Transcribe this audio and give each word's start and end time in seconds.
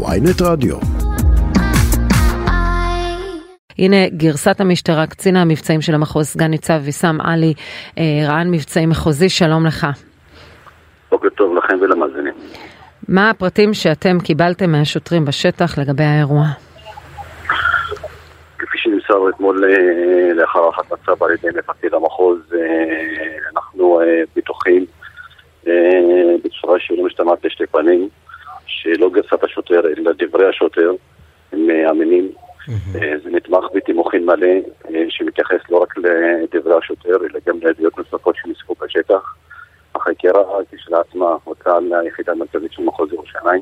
ויינט 0.00 0.42
רדיו. 0.42 0.76
הנה 3.78 4.08
גרסת 4.08 4.60
המשטרה, 4.60 5.06
קצין 5.06 5.36
המבצעים 5.36 5.80
של 5.80 5.94
המחוז, 5.94 6.26
סגן 6.26 6.46
ניצב 6.46 6.80
ויסאם 6.84 7.20
עלי, 7.20 7.54
אה, 7.98 8.04
רע"ן 8.28 8.50
מבצעי 8.50 8.86
מחוזי, 8.86 9.28
שלום 9.28 9.66
לך. 9.66 9.86
בוקר 11.10 11.28
טוב 11.28 11.56
לכם 11.56 11.78
ולמאזינים. 11.80 12.34
מה 13.08 13.30
הפרטים 13.30 13.74
שאתם 13.74 14.20
קיבלתם 14.20 14.72
מהשוטרים 14.72 15.24
בשטח 15.24 15.78
לגבי 15.78 16.04
האירוע? 16.04 16.44
כפי 18.58 18.78
שנמסר 18.78 19.28
אתמול 19.28 19.64
אה, 19.64 20.34
לאחר 20.34 20.58
הערכת 20.58 20.92
מצב 20.92 21.22
על 21.22 21.30
ידי 21.30 21.58
מפקד 21.58 21.94
המחוז, 21.94 22.38
אה, 22.54 22.58
אנחנו 23.56 24.00
בטוחים 24.36 24.86
בצורה 26.44 26.78
שלא 26.78 27.04
משתמעת 27.04 27.44
לשתי 27.44 27.66
פנים, 27.66 28.08
שלא 28.66 29.10
גרסת 29.10 29.44
השוטר 29.44 29.80
אלא 29.80 30.12
דברי 30.18 30.48
השוטר 30.48 30.90
הם 31.52 31.70
אמינים. 31.90 32.28
זה 32.92 33.30
נתמך 33.30 33.64
בתימוכין 33.74 34.26
מלא 34.26 34.48
שמתייחס 35.08 35.70
לא 35.70 35.76
רק 35.76 35.94
לדברי 35.98 36.74
השוטר 36.78 37.10
אלא 37.10 37.40
גם 37.46 37.58
לעדויות 37.62 37.98
נוספות 37.98 38.36
שנוספו 38.42 38.74
בשטח. 38.80 39.34
החקירה 39.94 40.42
כשלעצמה 40.72 41.26
הוצאה 41.44 41.74
ליחידה 41.80 42.32
המרכזית 42.32 42.72
של 42.72 42.82
מחוז 42.82 43.12
ירושלים 43.12 43.60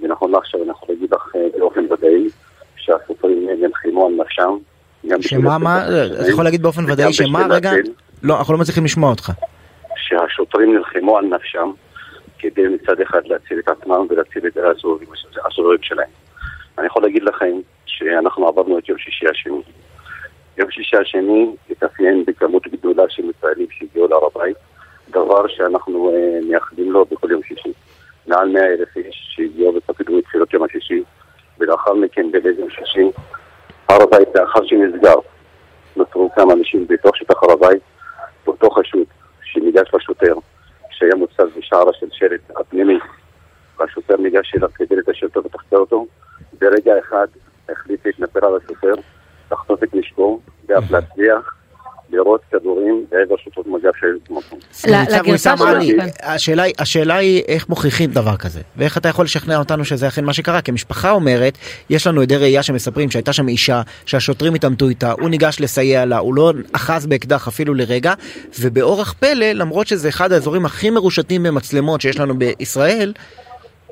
ונכון 0.00 0.30
לעכשיו 0.30 0.62
אני 0.62 0.70
יכול 0.70 0.88
להגיד 0.94 1.10
לך 1.14 1.32
באופן 1.58 1.92
ודאי 1.92 2.28
שהסופרים 2.76 3.48
נלחמו 3.60 4.06
על 4.06 4.12
נפשם. 4.12 4.56
שמה, 5.20 5.58
מה, 5.58 5.86
אתה 6.20 6.30
יכול 6.30 6.44
להגיד 6.44 6.62
באופן 6.62 6.90
ודאי 6.90 7.12
שמה, 7.12 7.46
רגע, 7.50 7.70
לא, 8.22 8.38
אנחנו 8.38 8.54
לא 8.54 8.60
מצליחים 8.60 8.84
לשמוע 8.84 9.10
אותך. 9.10 9.32
שהשוטרים 9.96 10.76
נלחמו 10.76 11.18
על 11.18 11.24
נפשם 11.24 11.70
כדי 12.38 12.68
מצד 12.68 13.00
אחד 13.00 13.26
להציל 13.26 13.58
את 13.58 13.68
עצמם 13.68 14.06
ולהציל 14.10 14.46
את 14.46 14.56
הסובבים 15.46 15.82
שלהם. 15.82 16.08
אני 16.78 16.86
יכול 16.86 17.02
להגיד 17.02 17.22
לכם 17.22 17.52
שאנחנו 17.86 18.48
עברנו 18.48 18.78
את 18.78 18.88
יום 18.88 18.98
שישי 18.98 19.28
השני. 19.28 19.62
יום 20.58 20.70
שישי 20.70 20.96
השני 20.96 21.56
התאפיין 21.70 22.24
בכמות 22.26 22.66
גדולה 22.66 23.02
של 23.08 23.22
ישראלים 23.30 23.66
שהגיעו 23.70 24.08
להר 24.08 24.20
הבית, 24.34 24.56
דבר 25.10 25.48
שאנחנו 25.48 26.10
uh, 26.10 26.44
מייחדים 26.44 26.92
לו 26.92 27.04
בכל 27.04 27.30
יום 27.30 27.42
שישי. 27.42 27.72
מעל 28.26 28.48
100 28.48 28.64
אלף 28.64 28.96
איש 28.96 29.28
שהגיעו 29.34 29.74
ופקדו 29.74 30.18
מתחילות 30.18 30.54
יום 30.54 30.62
השישי, 30.62 31.02
ולאחר 31.58 31.94
מכן 31.94 32.32
בליל 32.32 32.58
יום 32.58 32.70
שישי, 32.70 33.10
הר 33.88 34.02
הבית 34.02 34.28
לאחר 34.34 34.64
שנסגר, 34.64 35.14
נוצרו 35.96 36.30
כמה 36.36 36.52
אנשים 36.52 36.86
בתוך 36.88 37.16
שטח 37.16 37.42
הר 37.42 37.52
הבית, 37.52 37.82
באותו 38.46 38.70
חשוד 38.70 39.04
שניגש 39.44 39.88
לשוטר, 39.94 40.34
שהיה 40.98 41.14
מוצב 41.14 41.58
בשערה 41.58 41.92
של 42.00 42.06
שלט 42.12 42.40
הפנימי, 42.56 42.98
והשוטר 43.78 44.16
ניגש 44.16 44.52
אליו 44.56 44.68
כדי 44.74 44.96
לתשאל 44.96 45.28
אותו 45.28 45.44
ותחקר 45.44 45.76
אותו, 45.76 46.06
ברגע 46.60 46.92
אחד 46.98 47.26
החליט 47.68 48.06
להתנפל 48.06 48.44
על 48.44 48.56
השוטר, 48.56 48.94
לחטוף 49.52 49.82
את 49.82 49.94
נשקו, 49.94 50.40
ואף 50.68 50.90
להצליח. 50.90 51.56
לירות 52.10 52.40
כדורים 52.50 53.06
לעבר 53.12 53.36
שוטרות 53.36 53.66
מג"ב 53.66 53.90
שהיו 54.00 54.18
במקום. 54.86 56.06
השאלה 56.78 57.16
היא 57.16 57.42
איך 57.48 57.68
מוכיחים 57.68 58.10
דבר 58.10 58.36
כזה 58.36 58.60
ואיך 58.76 58.98
אתה 58.98 59.08
יכול 59.08 59.24
לשכנע 59.24 59.56
אותנו 59.56 59.84
שזה 59.84 60.08
אכן 60.08 60.24
מה 60.24 60.32
שקרה 60.32 60.60
כי 60.60 60.70
המשפחה 60.70 61.10
אומרת 61.10 61.58
יש 61.90 62.06
לנו 62.06 62.20
עדי 62.20 62.36
ראייה 62.36 62.62
שמספרים 62.62 63.10
שהייתה 63.10 63.32
שם 63.32 63.48
אישה 63.48 63.82
שהשוטרים 64.06 64.54
התעמתו 64.54 64.88
איתה 64.88 65.12
הוא 65.12 65.28
ניגש 65.28 65.56
לסייע 65.60 66.04
לה 66.04 66.18
הוא 66.18 66.34
לא 66.34 66.52
אחז 66.72 67.06
באקדח 67.06 67.48
אפילו 67.48 67.74
לרגע 67.74 68.14
ובאורח 68.60 69.14
פלא 69.20 69.52
למרות 69.52 69.86
שזה 69.86 70.08
אחד 70.08 70.32
האזורים 70.32 70.66
הכי 70.66 70.90
מרושתים 70.90 71.42
במצלמות 71.42 72.00
שיש 72.00 72.18
לנו 72.18 72.38
בישראל 72.38 73.12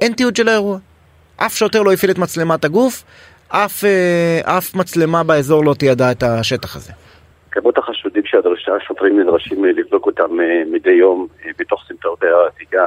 אין 0.00 0.12
תיעוד 0.12 0.36
של 0.36 0.48
האירוע. 0.48 0.78
אף 1.36 1.56
שוטר 1.56 1.82
לא 1.82 1.92
הפעיל 1.92 2.10
את 2.10 2.18
מצלמת 2.18 2.64
הגוף 2.64 3.04
אף, 3.48 3.84
אה, 3.84 4.58
אף 4.58 4.74
מצלמה 4.74 5.22
באזור 5.22 5.64
לא 5.64 5.74
תיעדה 5.74 6.10
את 6.10 6.22
השטח 6.22 6.76
הזה. 6.76 6.92
כמות 7.54 7.78
החשודים 7.78 8.22
שהשוטרים 8.56 9.20
נדרשים 9.20 9.64
לבדוק 9.64 10.06
אותם 10.06 10.40
אה, 10.40 10.62
מדי 10.72 10.90
יום 10.90 11.26
אה, 11.44 11.50
בתוך 11.58 11.84
סמטאות 11.88 12.22
העתיקה, 12.22 12.86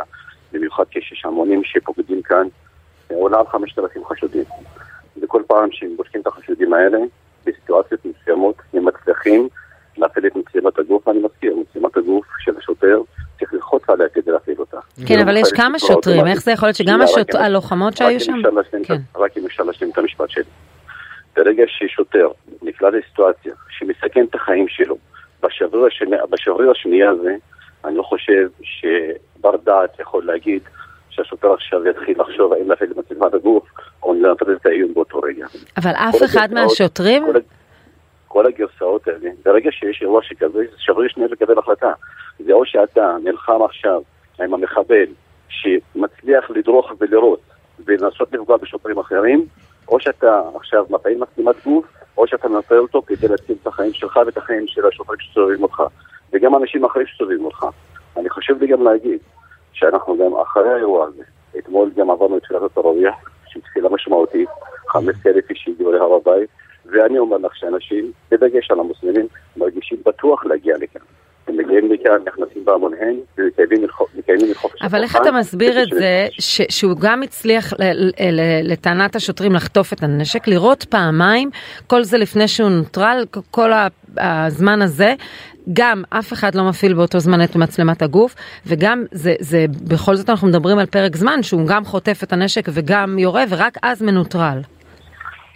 במיוחד 0.52 0.84
כשיש 0.92 1.26
המונים 1.26 1.64
שפוקדים 1.64 2.22
כאן, 2.22 2.48
עולה 3.08 3.40
על 3.40 3.46
5,000 3.48 4.06
חשודים. 4.06 4.44
וכל 5.22 5.42
פעם 5.48 5.70
שהם 5.72 5.98
בודקים 5.98 6.22
את 6.22 6.28
החשודים 6.28 6.74
האלה, 6.74 6.98
בסיטואציות 7.46 8.02
מסוימות 8.06 8.56
הם 8.74 8.86
מצליחים 8.86 9.48
להפעיל 9.98 10.28
את 10.28 10.36
מצלמת 10.36 10.80
הגוף, 10.80 11.08
אני 11.08 11.20
מזכיר, 11.20 11.56
מצלמת 11.56 11.98
הגוף 11.98 12.26
של 12.40 12.52
השוטר 12.58 13.02
צריך 13.40 13.54
ללחוץ 13.54 13.84
עליה 13.90 14.10
כדי 14.10 14.32
להפעיל 14.32 14.60
אותה. 14.60 14.78
כן, 15.08 15.20
אבל 15.20 15.38
יש 15.38 15.52
כמה 15.52 15.80
שוטרים, 15.80 16.28
איך 16.28 16.42
זה 16.42 16.52
יכול 16.52 16.68
להיות 16.68 16.76
שגם 16.76 17.00
הלוחמות 17.34 17.98
שהיו 17.98 18.20
שם? 18.20 18.34
כן. 18.84 18.98
רק 19.16 19.38
אם 19.38 19.46
אפשר 19.46 19.64
להשלים 19.64 19.92
את 19.92 19.98
המשפט 19.98 20.30
שלי. 20.30 20.44
ברגע 21.38 21.64
ששוטר 21.68 22.28
נקלע 22.62 22.90
לסיטואציה 22.90 23.54
שמסכן 23.70 24.26
את 24.30 24.36
החיים 24.36 24.68
שלו, 24.68 24.98
בשבריר 25.42 26.72
השנייה 26.72 27.10
הזה, 27.10 27.36
אני 27.86 27.96
לא 27.96 28.04
חושב 28.04 28.50
שבר 28.62 29.56
דעת 29.64 30.00
יכול 30.00 30.26
להגיד 30.26 30.62
שהשוטר 31.10 31.54
עכשיו 31.54 31.88
יתחיל 31.88 32.22
לחשוב 32.22 32.54
האם 32.54 32.70
להפעיל 32.70 32.92
את 32.92 32.98
מצלמת 32.98 33.34
הגוף 33.34 33.64
או 34.04 34.14
לנטרל 34.14 34.56
את 34.56 34.66
האיום 34.66 34.94
באותו 34.94 35.20
רגע. 35.20 35.46
אבל 35.78 35.92
אף 35.92 36.24
אחד 36.26 36.50
מהשוטרים... 36.54 37.26
כל, 37.26 37.40
כל 38.28 38.46
הגרסאות 38.46 39.08
האלה, 39.08 39.30
ברגע 39.46 39.72
שיש 39.72 40.02
אירוע 40.02 40.24
שכזה, 40.24 40.64
שבריר 40.78 41.10
שנייה 41.10 41.30
לקבל 41.32 41.60
החלטה. 41.60 41.92
זה 42.40 42.54
או 42.54 42.66
שאתה 42.66 43.16
נלחם 43.24 43.64
עכשיו 43.64 44.02
עם 44.40 44.54
המחבל 44.54 45.06
שמצליח 45.50 46.50
לדרוך 46.50 46.92
ולירות 47.00 47.42
ולנסות 47.86 48.34
לפגוע 48.34 48.58
בשוטרים 48.58 48.98
אחרים, 48.98 49.46
או 49.90 50.00
שאתה 50.00 50.42
עכשיו 50.56 50.86
מפעיל 50.90 51.18
מצלמת 51.18 51.56
גוף, 51.66 51.86
או 52.18 52.28
שאתה 52.28 52.48
מנטרל 52.48 52.80
אותו 52.80 53.02
כדי 53.08 53.28
להציל 53.28 53.56
את 53.62 53.68
החיים 53.68 53.94
שלך 53.94 54.20
ואת 54.26 54.38
החיים 54.38 54.68
של 54.68 54.88
השוטרים 54.88 55.20
שסובבים 55.20 55.64
אותך, 55.64 55.84
וגם 56.34 56.56
אנשים 56.56 56.86
אחרים 56.86 57.08
שסובבים 57.08 57.46
אותך. 57.46 57.66
אני 58.18 58.30
חושב 58.30 58.62
לי 58.62 58.68
גם 58.68 58.84
להגיד 58.84 59.20
שאנחנו 59.74 60.18
גם 60.18 60.40
אחרי 60.42 60.74
האירוע 60.74 61.06
הזה, 61.06 61.24
אתמול 61.58 61.92
גם 61.96 62.12
עברנו 62.12 62.38
את 62.38 62.44
תפילת 62.44 62.62
התרוויח, 62.62 63.16
שהיא 63.48 63.64
תפילה 63.64 63.90
משמעותית, 63.90 64.50
15,000 64.88 65.50
איש 65.50 65.64
שהגיעו 65.66 65.92
להר 65.92 66.14
הבית, 66.14 66.50
ואני 66.86 67.20
אומר 67.20 67.38
לך 67.38 67.56
שאנשים, 67.56 68.12
בדגש 68.32 68.72
על 68.72 68.80
המוסלמים, 68.80 69.28
מרגישים 69.58 69.98
בטוח 70.06 70.46
להגיע 70.46 70.78
לכאן. 70.78 71.02
הם 71.48 71.58
מגיעים 71.58 71.90
מכאן, 71.90 72.18
נכנסים 72.26 72.66
בהמוניהם, 72.66 73.16
ומקיימים 73.38 73.86
את 74.52 74.58
חופש 74.58 74.82
אבל 74.82 75.04
איך 75.04 75.16
אתה 75.16 75.32
מסביר 75.32 75.84
את 75.84 75.90
זה 75.90 76.28
שהוא 76.70 76.98
גם 77.00 77.24
הצליח 77.24 77.74
לטענת 78.64 79.16
השוטרים 79.16 79.54
לחטוף 79.54 79.94
את 79.94 80.04
הנשק, 80.04 80.48
לראות 80.48 80.84
פעמיים, 80.84 81.50
כל 81.88 82.04
זה 82.04 82.18
לפני 82.18 82.48
שהוא 82.48 82.70
נוטרל, 82.70 83.26
כל 83.52 83.72
הזמן 84.18 84.82
הזה, 84.82 85.14
גם 85.74 86.04
אף 86.10 86.34
אחד 86.34 86.56
לא 86.56 86.64
מפעיל 86.64 86.94
באותו 86.94 87.20
זמן 87.20 87.44
את 87.44 87.56
מצלמת 87.56 88.02
הגוף, 88.02 88.36
וגם 88.66 89.04
זה, 89.12 89.34
זה 89.40 89.66
בכל 89.88 90.16
זאת 90.16 90.30
אנחנו 90.30 90.48
מדברים 90.48 90.78
על 90.78 90.86
פרק 90.86 91.16
זמן 91.16 91.44
שהוא 91.44 91.68
גם 91.68 91.86
חוטף 91.86 92.20
את 92.24 92.34
הנשק 92.34 92.66
וגם 92.74 93.20
יורה, 93.20 93.44
ורק 93.50 93.78
אז 93.84 94.02
מנוטרל. 94.02 94.60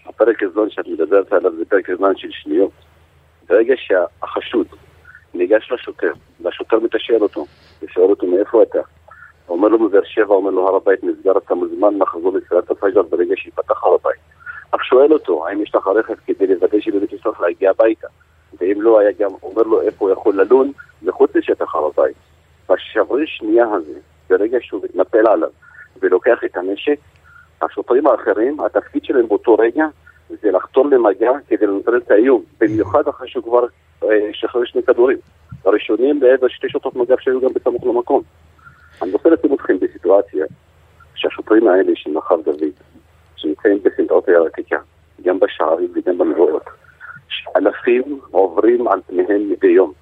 הפרק 0.05 0.43
הזמן 0.43 0.69
שאת 0.69 0.87
מדברת 0.87 1.33
עליו 1.33 1.51
זה 1.57 1.65
פרק 1.65 1.87
זמן 1.97 2.13
של 2.17 2.27
שניות. 2.31 2.71
ברגע 3.49 3.73
שהחשוד 3.77 4.67
ניגש 5.33 5.71
לשוטר, 5.71 6.11
והשוטר 6.41 6.79
מתשאל 6.79 7.21
אותו, 7.21 7.45
ושואל 7.81 8.09
אותו 8.09 8.27
מאיפה 8.27 8.63
אתה? 8.63 8.79
אומר 9.49 9.67
לו 9.67 9.79
מבאר 9.79 10.03
שבע, 10.03 10.35
אומר 10.35 10.49
לו 10.49 10.67
הר 10.67 10.75
הבית 10.75 11.03
נסגר, 11.03 11.37
אתה 11.37 11.55
מוזמן 11.55 11.97
לחזור 11.97 12.33
לתפילת 12.33 12.71
הפג'ר 12.71 13.01
ברגע 13.01 13.35
שיפתח 13.37 13.83
הר 13.83 13.93
הבית. 13.93 14.21
אך 14.71 14.85
שואל 14.85 15.13
אותו, 15.13 15.47
האם 15.47 15.61
יש 15.61 15.75
לך 15.75 15.87
רכב 15.87 16.13
כדי 16.27 16.47
לוודא 16.47 16.79
שבאמת 16.79 17.13
יש 17.13 17.25
לך 17.25 17.41
להגיע 17.41 17.69
הביתה? 17.69 18.07
ואם 18.59 18.81
לא, 18.81 18.99
היה 18.99 19.11
גם 19.19 19.29
אומר 19.43 19.63
לו 19.63 19.81
איפה 19.81 20.05
הוא 20.05 20.13
יכול 20.13 20.41
ללון 20.41 20.71
מחוץ 21.01 21.35
לשטח 21.35 21.75
הר 21.75 21.85
הבית. 21.85 22.15
בשברי 22.69 23.27
שנייה 23.27 23.65
הזה, 23.73 23.99
ברגע 24.29 24.57
שהוא 24.61 24.81
מתנפל 24.83 25.27
עליו 25.27 25.49
ולוקח 26.01 26.43
את 26.45 26.57
הנשק, 26.57 26.99
השוטרים 27.61 28.07
האחרים, 28.07 28.57
התפקיד 28.59 29.03
שלהם 29.03 29.27
באותו 29.27 29.55
רגע 29.55 29.85
זה 30.41 30.51
לחתור 30.51 30.85
למגע 30.85 31.31
כדי 31.47 31.65
לנטרל 31.67 31.97
את 31.97 32.11
האיום, 32.11 32.43
במיוחד 32.59 33.07
אחרי 33.07 33.27
שהוא 33.29 33.43
כבר 33.43 33.65
אה, 34.03 34.29
שחרר 34.33 34.65
שני 34.65 34.83
כדורים. 34.83 35.17
הראשונים 35.65 36.23
לעבר 36.23 36.47
שתי 36.47 36.69
שוטות 36.69 36.95
מג"ב 36.95 37.19
שהיו 37.19 37.41
גם 37.41 37.53
בסמוך 37.53 37.83
למקום. 37.83 38.21
אני 39.01 39.11
רוצה 39.11 39.29
לשים 39.29 39.53
אתכם 39.53 39.79
בסיטואציה 39.79 40.45
שהשוטרים 41.15 41.67
האלה 41.67 41.91
של 41.95 42.11
מרחב 42.11 42.41
דוד, 42.45 42.73
שנמצאים 43.35 43.79
בסמטאות 43.83 44.27
העתיקה, 44.27 44.77
גם 45.21 45.39
בשערים 45.39 45.89
וגם 45.95 46.17
במבואות, 46.17 46.63
אלפים 47.55 48.19
עוברים 48.31 48.87
על 48.87 48.99
פניהם 49.07 49.49
מדי 49.49 49.67
יום. 49.67 49.93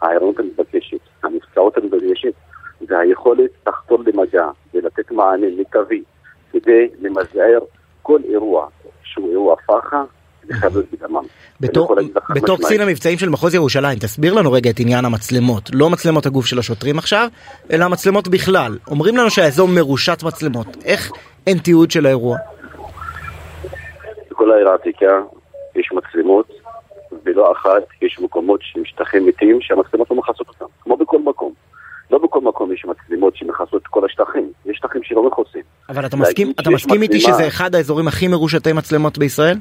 הערנות 0.00 0.38
המתבקשת, 0.38 0.98
הנפצעות 1.22 1.76
המתבקשת, 1.76 2.32
זה 2.80 2.98
היכולת 2.98 3.50
לחתור 3.66 3.98
למגע 4.06 4.48
ולתת 4.74 5.10
מענה 5.10 5.46
מיטבי 5.56 6.02
כדי 6.52 6.88
למזער 7.00 7.58
כל 8.02 8.20
אירוע 8.24 8.68
שהוא 9.34 9.42
אירוע 9.42 9.56
פח"ע 9.66 10.04
בתור 12.30 12.58
קצין 12.58 12.80
המבצעים 12.80 13.18
של 13.18 13.28
מחוז 13.28 13.54
ירושלים, 13.54 13.98
תסביר 13.98 14.34
לנו 14.34 14.52
רגע 14.52 14.70
את 14.70 14.80
עניין 14.80 15.04
המצלמות, 15.04 15.70
לא 15.72 15.90
מצלמות 15.90 16.26
הגוף 16.26 16.46
של 16.46 16.58
השוטרים 16.58 16.98
עכשיו, 16.98 17.28
אלא 17.72 17.84
המצלמות 17.84 18.28
בכלל. 18.28 18.78
אומרים 18.90 19.16
לנו 19.16 19.30
שהאזור 19.30 19.68
מרושת 19.68 20.22
מצלמות, 20.22 20.66
איך 20.84 21.12
אין 21.46 21.58
תיעוד 21.58 21.90
של 21.90 22.06
האירוע? 22.06 22.36
העיר 24.54 24.68
העתיקה 24.68 25.20
יש 25.76 25.90
מצלמות, 25.92 26.48
ולא 27.24 27.52
אחת 27.52 27.82
יש 28.02 28.18
מקומות 28.20 28.60
שהם 28.62 28.84
שטחים 28.84 29.26
מתים 29.26 29.58
שהמצלמות 29.60 30.10
לא 30.10 30.16
מכסות 30.16 30.48
אותם, 30.48 30.64
כמו 30.80 30.96
בכל 30.96 31.18
מקום. 31.18 31.52
לא 32.14 32.18
בכל 32.18 32.40
מקום 32.40 32.72
יש 32.72 32.84
מצלמות 32.84 33.36
שמכסות 33.36 33.82
את 33.82 33.86
כל 33.86 34.04
השטחים, 34.04 34.52
יש 34.66 34.76
שטחים 34.76 35.02
שלא 35.02 35.26
מכוסים. 35.26 35.62
אבל 35.88 36.06
אתה 36.06 36.16
מסכים, 36.16 36.52
אתה 36.60 36.70
מסכים 36.70 37.02
איתי. 37.02 37.20
שזה 37.20 37.46
אחד 37.48 37.74
האזורים 37.74 38.08
הכי 38.08 38.28
מרושתי 38.28 38.72
מצלמות 38.72 39.18
בישראל? 39.18 39.56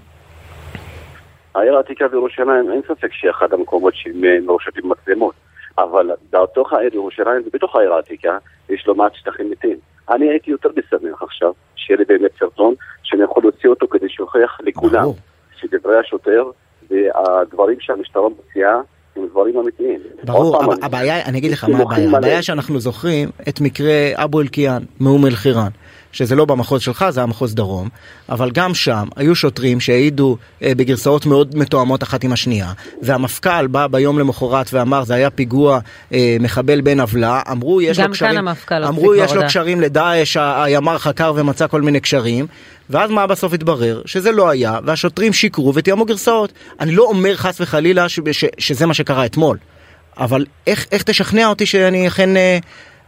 העיר 1.55 1.75
העתיקה 1.75 2.07
בירושלים, 2.07 2.71
אין 2.71 2.81
ספק 2.87 3.13
שהיא 3.13 3.31
אחד 3.31 3.53
המקומות 3.53 3.93
שמרושתים 3.95 4.89
מצלמות. 4.89 5.33
אבל 5.77 6.11
בתוך 6.31 6.73
העיר 6.73 6.95
ירושלים 6.95 7.41
ובתוך 7.45 7.75
העיר 7.75 7.93
העתיקה 7.93 8.37
יש 8.69 8.87
לא 8.87 8.95
מעט 8.95 9.15
שטחים 9.15 9.51
מתים. 9.51 9.77
אני 10.09 10.29
הייתי 10.29 10.51
יותר 10.51 10.69
משמח 10.77 11.23
עכשיו, 11.23 11.51
שיהיה 11.75 11.97
לי 11.97 12.05
באמת 12.05 12.31
סרטון, 12.39 12.73
שאני 13.03 13.23
יכול 13.23 13.43
להוציא 13.43 13.69
אותו 13.69 13.87
כדי 13.87 14.09
שיוכיח 14.09 14.57
לכולם 14.63 15.05
שדברי 15.55 15.99
השוטר 15.99 16.43
והדברים 16.89 17.79
שהמשטרה 17.79 18.29
מוציאה 18.29 18.81
הם 19.15 19.27
דברים 19.31 19.57
אמיתיים. 19.57 19.99
ברור, 20.23 20.61
הבעיה, 20.81 21.25
אני 21.25 21.37
אגיד 21.37 21.51
לך 21.51 21.63
מה 21.63 21.79
הבעיה, 21.79 22.17
הבעיה 22.17 22.41
שאנחנו 22.43 22.79
זוכרים 22.79 23.29
את 23.49 23.61
מקרה 23.61 24.11
אבו 24.13 24.41
אלקיעאן 24.41 24.83
מאום 24.99 25.25
אל 25.25 25.35
חיראן. 25.35 25.69
שזה 26.13 26.35
לא 26.35 26.45
במחוז 26.45 26.81
שלך, 26.81 27.05
זה 27.09 27.23
המחוז 27.23 27.55
דרום, 27.55 27.89
אבל 28.29 28.51
גם 28.51 28.73
שם 28.73 29.07
היו 29.15 29.35
שוטרים 29.35 29.79
שהעידו 29.79 30.37
אה, 30.63 30.71
בגרסאות 30.77 31.25
מאוד 31.25 31.57
מתואמות 31.57 32.03
אחת 32.03 32.23
עם 32.23 32.33
השנייה, 32.33 32.71
והמפכ"ל 33.01 33.67
בא 33.67 33.87
ביום 33.87 34.19
למחרת 34.19 34.73
ואמר 34.73 35.03
זה 35.03 35.13
היה 35.13 35.29
פיגוע 35.29 35.79
אה, 36.13 36.37
מחבל 36.39 36.81
בן 36.81 36.99
עוולה, 36.99 37.41
אמרו 37.51 37.81
יש 37.81 37.99
לו 37.99 38.11
קשרים, 38.11 38.47
אמרו 38.71 39.15
יש 39.15 39.33
לו 39.33 39.41
קשרים 39.43 39.81
לדאעש, 39.81 40.37
הימ"ר 40.37 40.97
חקר 40.97 41.33
ומצא 41.35 41.67
כל 41.67 41.81
מיני 41.81 41.99
קשרים, 41.99 42.47
ואז 42.89 43.11
מה 43.11 43.27
בסוף 43.27 43.53
התברר? 43.53 44.01
שזה 44.05 44.31
לא 44.31 44.49
היה, 44.49 44.79
והשוטרים 44.85 45.33
שיקרו 45.33 45.75
ותיאמו 45.75 46.05
גרסאות. 46.05 46.53
אני 46.79 46.91
לא 46.95 47.03
אומר 47.03 47.35
חס 47.35 47.61
וחלילה 47.61 48.09
ש, 48.09 48.19
ש, 48.31 48.45
שזה 48.57 48.85
מה 48.85 48.93
שקרה 48.93 49.25
אתמול, 49.25 49.57
אבל 50.17 50.45
איך, 50.67 50.85
איך 50.91 51.03
תשכנע 51.03 51.47
אותי 51.47 51.65
שאני 51.65 52.07
אכן 52.07 52.37
אה, 52.37 52.57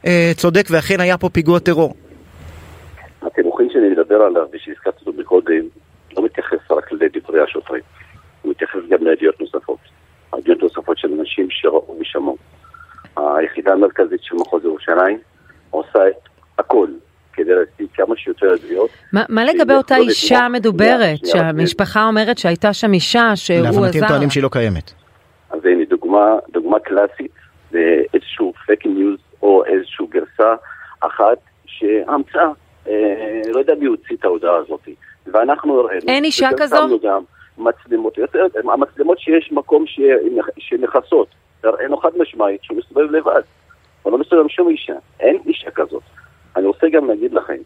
אה, 0.05 0.31
צודק 0.37 0.67
ואכן 0.69 0.99
היה 0.99 1.17
פה 1.17 1.29
פיגוע 1.29 1.59
טרור? 1.59 1.95
התימוכין 3.55 3.69
שאני 3.69 3.89
מדבר 3.89 4.21
עליו 4.21 4.47
ושהזכרתי 4.53 4.97
אותו 5.05 5.19
מקודם, 5.19 5.61
לא 6.17 6.23
מתייחס 6.25 6.71
רק 6.71 6.91
לדברי 6.91 7.41
השוטרים, 7.41 7.81
הוא 8.41 8.51
מתייחס 8.51 8.79
גם 8.89 9.03
לעדויות 9.03 9.41
נוספות. 9.41 9.79
עדויות 10.31 10.61
נוספות 10.61 10.97
של 10.97 11.13
אנשים 11.19 11.47
שראו 11.49 11.97
ושמעו. 11.99 12.37
היחידה 13.17 13.73
המרכזית 13.73 14.23
של 14.23 14.35
מחוז 14.35 14.65
ירושלים 14.65 15.19
עושה 15.69 16.07
את 16.07 16.29
הכל 16.57 16.87
כדי 17.33 17.51
להשיג 17.55 17.87
כמה 17.93 18.15
שיותר 18.17 18.53
עדויות. 18.53 18.89
מה 19.13 19.45
לגבי 19.45 19.73
אותה 19.73 19.95
אישה 19.97 20.47
מדוברת, 20.49 21.25
שהמשפחה 21.25 22.07
אומרת 22.07 22.37
שהייתה 22.37 22.73
שם 22.73 22.93
אישה 22.93 23.35
שהוא 23.35 23.57
עזר? 23.57 23.79
להבנתי 23.79 23.99
הם 23.99 24.07
טוענים 24.07 24.29
שהיא 24.29 24.43
לא 24.43 24.49
קיימת. 24.51 24.93
אז 25.49 25.65
הנה 25.65 25.85
דוגמה, 25.85 26.35
דוגמה 26.53 26.79
קלאסית 26.79 27.31
לאיזשהו 27.71 28.53
פייק 28.65 28.85
ניוז 28.85 29.19
או 29.41 29.65
איזושהי 29.65 30.05
גרסה 30.09 30.55
אחת 30.99 31.37
שהמצאה 31.65 32.43
אה, 32.43 32.51
לא 33.53 33.59
יודע 33.59 33.75
מי 33.75 33.85
הוציא 33.85 34.15
את 34.15 34.25
ההודעה 34.25 34.55
הזאת. 34.55 34.87
ואנחנו 35.27 35.79
הראינו. 35.79 36.07
אין 36.07 36.23
אישה 36.23 36.49
כזו? 36.57 36.99
גם 37.03 37.23
מצלמות, 37.57 38.17
יותר, 38.17 38.45
המצלמות 38.73 39.19
שיש 39.19 39.51
מקום 39.51 39.85
שמכסות. 40.57 41.27
הראינו 41.63 41.97
חד 41.97 42.17
משמעית 42.17 42.63
שהוא 42.63 42.77
מסתובב 42.77 43.11
לבד. 43.11 43.41
הוא 44.03 44.11
לא 44.11 44.17
מסתובב 44.17 44.41
עם 44.41 44.49
שום 44.49 44.69
אישה. 44.69 44.93
אין 45.19 45.37
אישה 45.45 45.71
כזאת. 45.71 46.03
אני 46.55 46.65
רוצה 46.65 46.89
גם 46.89 47.07
להגיד 47.07 47.33
לכם 47.33 47.57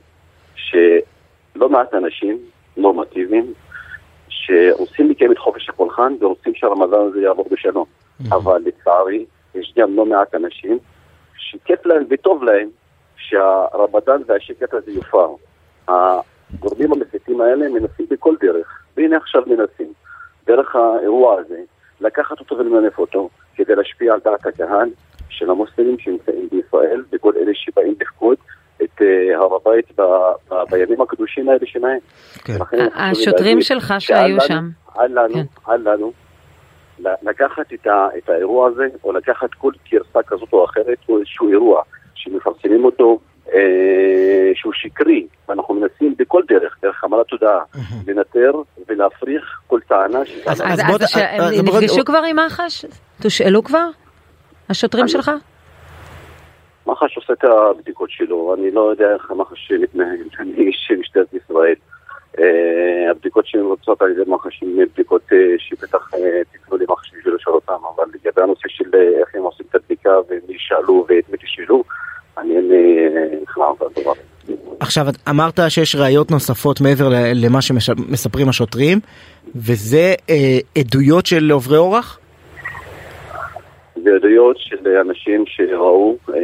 שלא 0.55 1.69
מעט 1.69 1.93
אנשים 1.93 2.37
נורמטיביים 2.77 3.53
שעושים 4.29 5.09
לקיים 5.09 5.31
את 5.31 5.37
חופש 5.37 5.69
הפולחן 5.69 6.13
ורוצים 6.19 6.55
שהרמדאן 6.55 6.99
הזה 6.99 7.21
יעבור 7.21 7.47
בשלום. 7.51 7.85
אבל 8.31 8.61
לצערי, 8.65 9.25
יש 9.55 9.73
גם 9.77 9.95
לא 9.95 10.05
מעט 10.05 10.35
אנשים 10.35 10.79
שכיף 11.37 11.85
להם 11.85 12.03
וטוב 12.09 12.43
להם 12.43 12.69
שהרמדאן 13.19 14.21
והשקט 14.27 14.73
הזה 14.73 14.91
יופר. 14.91 15.27
הגורמים 15.87 16.91
המסיתים 16.93 17.41
האלה 17.41 17.69
מנסים 17.69 18.05
בכל 18.09 18.35
דרך, 18.41 18.81
והנה 18.97 19.17
עכשיו 19.17 19.43
מנסים, 19.47 19.93
דרך 20.45 20.75
האירוע 20.75 21.39
הזה, 21.39 21.59
לקחת 22.01 22.39
אותו 22.39 22.57
ולמנף 22.57 22.99
אותו, 22.99 23.29
כדי 23.55 23.75
להשפיע 23.75 24.13
על 24.13 24.19
דעת 24.23 24.45
הקהל 24.45 24.89
של 25.29 25.49
המוסלמים 25.49 25.99
שנמצאים 25.99 26.49
בישראל, 26.51 27.03
וכל 27.11 27.33
אלה 27.37 27.51
שבאים 27.53 27.95
לפקוד 28.01 28.37
את 28.83 29.01
uh, 29.01 29.37
הר 29.37 29.55
הבית 29.55 29.91
בימים 30.69 31.01
הקדושים 31.01 31.49
האלה 31.49 31.65
שלהם. 31.65 31.99
כן. 32.43 32.53
השוטרים 32.95 33.61
שלך 33.61 33.93
שהיו 33.99 34.41
שם. 34.41 34.69
אל 34.99 35.19
לנו, 35.19 35.33
כן. 35.33 35.71
אל 35.71 35.93
לנו, 35.93 36.11
לקחת 36.99 37.73
את, 37.73 37.87
ה, 37.87 38.07
את 38.17 38.29
האירוע 38.29 38.67
הזה, 38.67 38.87
או 39.03 39.11
לקחת 39.11 39.53
כל 39.53 39.71
גרסה 39.91 40.19
כזאת 40.27 40.53
או 40.53 40.65
אחרת, 40.65 40.97
או 41.09 41.17
איזשהו 41.17 41.49
אירוע. 41.49 41.83
שמפרסמים 42.19 42.85
אותו 42.85 43.19
אה, 43.53 44.51
שהוא 44.55 44.73
שקרי, 44.73 45.27
ואנחנו 45.49 45.73
מנסים 45.73 46.15
בכל 46.17 46.41
דרך, 46.47 46.77
דרך 46.81 47.03
המלת 47.03 47.27
תודעה, 47.27 47.59
לנטר 48.07 48.51
ולהפריך 48.87 49.61
כל 49.67 49.79
טענה 49.87 50.25
ש... 50.25 50.31
אז 50.45 50.61
הם 50.61 51.65
נפגשו 51.65 52.05
כבר 52.05 52.21
עם 52.29 52.39
מח"ש? 52.45 52.85
תושאלו 53.21 53.63
כבר? 53.63 53.89
השוטרים 54.69 55.07
שלך? 55.07 55.31
מח"ש 56.85 57.17
עושה 57.17 57.33
את 57.33 57.43
הבדיקות 57.43 58.09
שלו, 58.11 58.55
אני 58.59 58.71
לא 58.71 58.89
יודע 58.91 59.13
איך 59.13 59.31
מח"ש 59.31 59.71
מתנהל, 59.71 60.17
אני 60.39 60.67
איש 60.67 60.91
משטרת 60.99 61.33
ישראל. 61.33 61.75
Uh, 62.37 62.41
הבדיקות 63.11 63.47
שהן 63.47 63.61
רוצות 63.61 64.01
על 64.01 64.11
ידי 64.11 64.21
מח"ש 64.27 64.63
הן 64.63 64.85
בדיקות 64.93 65.21
uh, 65.31 65.35
שבטח 65.57 66.13
uh, 66.13 66.17
תפנו 66.53 66.77
למח"ש 66.77 67.11
בשביל 67.17 67.35
לשאול 67.35 67.55
אותם, 67.55 67.73
אבל 67.95 68.03
לגבי 68.13 68.41
הנושא 68.41 68.67
של 68.67 68.95
איך 69.19 69.35
הם 69.35 69.41
עושים 69.41 69.65
את 69.69 69.75
הבדיקה 69.75 70.09
ומי 70.29 70.55
שאלו 70.57 71.05
ואת 71.09 71.29
מי 71.29 71.37
תשאלו, 71.37 71.83
אני 72.37 72.57
אין 72.57 72.67
לי 72.67 73.09
בכלל 73.41 73.65
בדבר 73.79 74.13
עכשיו 74.79 75.05
אמרת 75.29 75.59
שיש 75.69 75.95
ראיות 75.95 76.31
נוספות 76.31 76.81
מעבר 76.81 77.09
למה 77.35 77.61
שמספרים 77.61 78.49
השוטרים 78.49 78.99
וזה 79.55 80.13
אה, 80.29 80.57
עדויות 80.77 81.25
של 81.25 81.51
עוברי 81.51 81.77
אורח? 81.77 82.19
זה 84.03 84.15
עדויות 84.15 84.57
של 84.59 84.87
אנשים 84.87 85.43
שראו, 85.47 86.17
אה, 86.29 86.35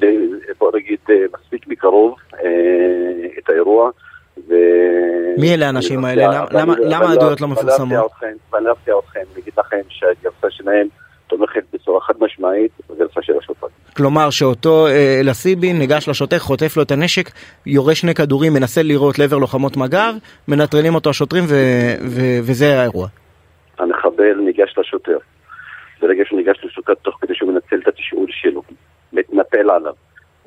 די, 0.00 0.18
בוא 0.58 0.70
נגיד, 0.76 0.98
אה, 1.10 1.14
מספיק 1.34 1.68
מקרוב 1.68 2.14
אה, 2.34 3.26
את 3.38 3.48
האירוע. 3.48 3.90
ו... 4.48 4.54
מי 5.38 5.54
אלה 5.54 5.66
האנשים 5.66 6.04
האלה? 6.04 6.44
למה 6.82 7.08
העדויות 7.08 7.40
לא 7.40 7.48
מפורסמות? 7.48 8.10
ואני 8.52 8.70
אפתיע 8.72 8.94
אתכם, 8.98 9.20
אני 9.20 9.42
אגיד 9.42 9.54
לכם 9.58 9.80
שהגרסה 9.88 10.46
שלהם 10.50 10.86
תומכת 11.26 11.62
בצורה 11.72 12.00
חד 12.00 12.14
משמעית 12.20 12.72
בגרסה 12.90 13.22
של 13.22 13.32
השופט. 13.38 13.68
כלומר 13.96 14.30
שאותו 14.30 14.86
אה, 14.86 15.20
אלסיבי 15.20 15.72
ניגש 15.72 16.08
לשוטר, 16.08 16.38
חוטף 16.38 16.76
לו 16.76 16.82
את 16.82 16.90
הנשק, 16.90 17.30
יורה 17.66 17.94
שני 17.94 18.14
כדורים, 18.14 18.52
מנסה 18.52 18.82
לירות 18.82 19.18
לעבר 19.18 19.38
לוחמות 19.38 19.76
מג"ב, 19.76 20.14
מנטרלים 20.48 20.94
אותו 20.94 21.10
השוטרים 21.10 21.44
וזה 22.42 22.80
האירוע. 22.80 23.08
המחבל 23.78 24.34
ניגש 24.44 24.74
לשוטר. 24.78 25.18
ברגע 26.00 26.22
שהוא 26.26 26.38
ניגש 26.38 26.64
לשוטר 26.64 26.94
תוך 26.94 27.18
כדי 27.20 27.34
שהוא 27.34 27.52
מנצל 27.52 27.76
את 27.82 27.88
התשאול 27.88 28.26
שלו, 28.30 28.62
מתנפל 29.12 29.70
עליו, 29.70 29.94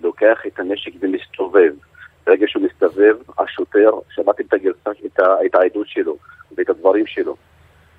לוקח 0.04 0.38
את 0.48 0.60
הנשק 0.60 0.92
ומסתובב. 1.02 1.72
ברגע 2.28 2.48
שהוא 2.48 2.64
מסתובב, 2.64 3.18
השוטר, 3.40 3.90
שמעתם 4.10 4.44
את 4.48 4.54
הגרסה, 4.54 4.92
את, 5.06 5.20
את 5.46 5.56
העדות 5.56 5.88
שלו 5.88 6.18
ואת 6.58 6.70
הדברים 6.70 7.06
שלו. 7.08 7.36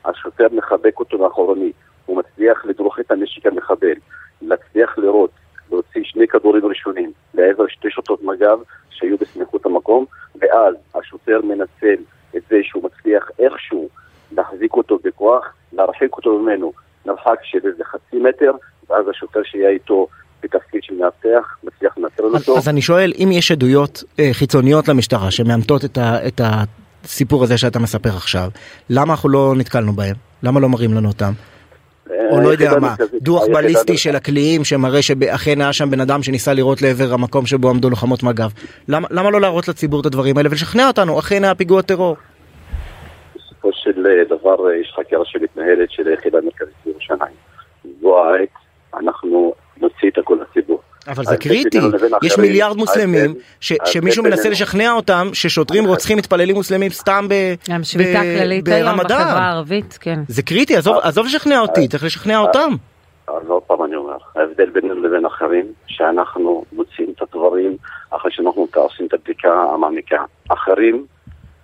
השוטר 0.05 0.47
מחבק 0.53 1.01
אותו 1.01 1.19
מאחורנית. 1.19 1.77
הוא 2.07 2.17
מצליח 2.17 2.65
לדרוך 2.65 3.01
את 3.01 3.11
הנשק 3.11 3.47
המחבל, 3.47 3.95
להצליח 4.43 4.99
לירות, 4.99 5.31
להוציא 5.71 6.01
שני 6.05 6.29
כדורים 6.29 6.67
ראשונים 6.67 7.13
לעבר 7.35 7.67
שתי 7.69 7.91
שוטות 7.91 8.23
מג"ב 8.23 8.59
שהיו 8.91 9.17
בסמיכות 9.19 9.67
המקום, 9.67 10.05
ואז 10.41 10.75
השוטר 10.95 11.41
מנצל 11.43 12.03
את 12.37 12.43
זה 12.51 12.57
שהוא 12.63 12.85
מצליח 12.85 13.31
איכשהו 13.39 13.89
להחזיק 14.33 14.73
אותו 14.73 14.99
בכוח, 15.05 15.55
להרחיק 15.73 16.17
אותו 16.17 16.39
ממנו 16.39 16.73
מרחק 17.07 17.39
של 17.43 17.59
איזה 17.65 17.85
חצי 17.85 18.17
מטר, 18.17 18.53
ואז 18.89 19.09
השוטר 19.09 19.43
שיהיה 19.43 19.71
איתו 19.71 20.07
בתפקיד 20.43 20.83
של 20.83 20.95
מאבטח, 20.95 21.57
מצליח 21.65 21.99
לנטרל 21.99 22.35
אותו. 22.35 22.59
אז 22.59 22.69
אני 22.69 22.83
שואל, 22.83 23.13
אם 23.19 23.29
יש 23.33 23.53
עדויות 23.53 24.05
אה, 24.19 24.29
חיצוניות 24.33 24.89
למשטרה 24.89 25.31
שמאמתות 25.31 25.85
את, 25.85 26.41
הסיפור 27.05 27.45
הזה 27.45 27.59
שאתה 27.59 27.79
מספר 27.79 28.09
עכשיו, 28.09 28.49
למה 28.91 29.13
אנחנו 29.13 29.29
לא 29.29 29.55
נתקלנו 29.57 29.93
בהם? 29.93 30.15
למה 30.43 30.61
לא 30.61 30.69
מראים 30.69 30.95
לנו 30.95 31.09
אותם? 31.09 31.33
או 32.31 32.41
לא 32.41 32.49
יודע 32.49 32.79
מה, 32.81 32.95
דוח 33.23 33.43
בליסטי 33.55 33.97
של 33.97 34.17
הקליעים 34.17 34.65
שמראה 34.65 35.03
שאכן 35.03 35.61
היה 35.61 35.73
שם 35.73 35.91
בן 35.91 36.01
אדם 36.01 36.23
שניסה 36.23 36.53
לירות 36.53 36.83
לעבר 36.83 37.13
המקום 37.13 37.47
שבו 37.47 37.71
עמדו 37.71 37.91
לוחמות 37.91 38.23
מג"ב. 38.23 38.51
למה, 38.89 39.31
לא 39.31 39.41
להראות 39.41 39.69
לציבור 39.69 40.01
את 40.01 40.07
הדברים 40.07 40.37
האלה 40.37 40.49
ולשכנע 40.49 40.87
אותנו, 40.87 41.19
אכן 41.19 41.45
היה 41.45 41.55
פיגוע 41.55 41.83
טרור? 41.83 42.17
בסופו 43.35 43.71
של 43.73 44.07
אה, 44.07 44.25
דבר 44.25 44.71
אה, 44.71 44.77
יש 44.77 44.93
חקירה 44.97 45.25
שמתנהלת 45.25 45.91
של 45.91 46.07
היחידה 46.07 46.39
המרכזית 46.39 46.75
בירושלים. 46.87 47.35
זו 48.01 48.25
העת, 48.25 48.49
אנחנו 48.95 49.55
נוציא 49.83 50.09
את 50.09 50.19
הכל 50.19 50.39
לציבור. 50.43 50.81
אבל 51.09 51.25
זה 51.25 51.37
קריטי, 51.37 51.79
יש 52.23 52.39
מיליארד 52.39 52.77
מוסלמים 52.77 53.35
שמישהו 53.61 54.25
מנסה 54.25 54.49
לשכנע 54.49 54.93
אותם 54.93 55.29
ששוטרים 55.33 55.85
רוצחים 55.85 56.19
מתפללים 56.19 56.57
מוסלמים 56.57 56.91
סתם 56.91 57.27
ברמדאן. 57.29 57.75
גם 57.75 57.85
שביתה 57.85 58.21
כללית 58.21 58.69
היום 58.69 58.97
בחברה 58.97 59.19
הערבית, 59.19 59.99
כן. 60.01 60.21
זה 60.29 60.43
קריטי, 60.43 60.77
עזוב 60.77 61.27
לשכנע 61.27 61.61
אותי, 61.61 61.89
צריך 61.89 62.05
לשכנע 62.05 62.39
אותם. 62.39 62.71
אז 63.29 63.49
עוד 63.49 63.63
פעם 63.63 63.85
אני 63.85 63.97
אומר, 63.97 64.17
ההבדל 64.37 64.71
בינינו 64.71 65.03
לבין 65.03 65.27
אחרים, 65.27 65.67
שאנחנו 65.87 66.65
מוצאים 66.73 67.13
את 67.17 67.23
הדברים 67.23 67.77
אחרי 68.11 68.31
שאנחנו 68.35 68.67
עושים 68.75 69.07
את 69.07 69.15
הבדיקה 69.15 69.49
המעמיקה. 69.75 70.25
אחרים 70.49 71.05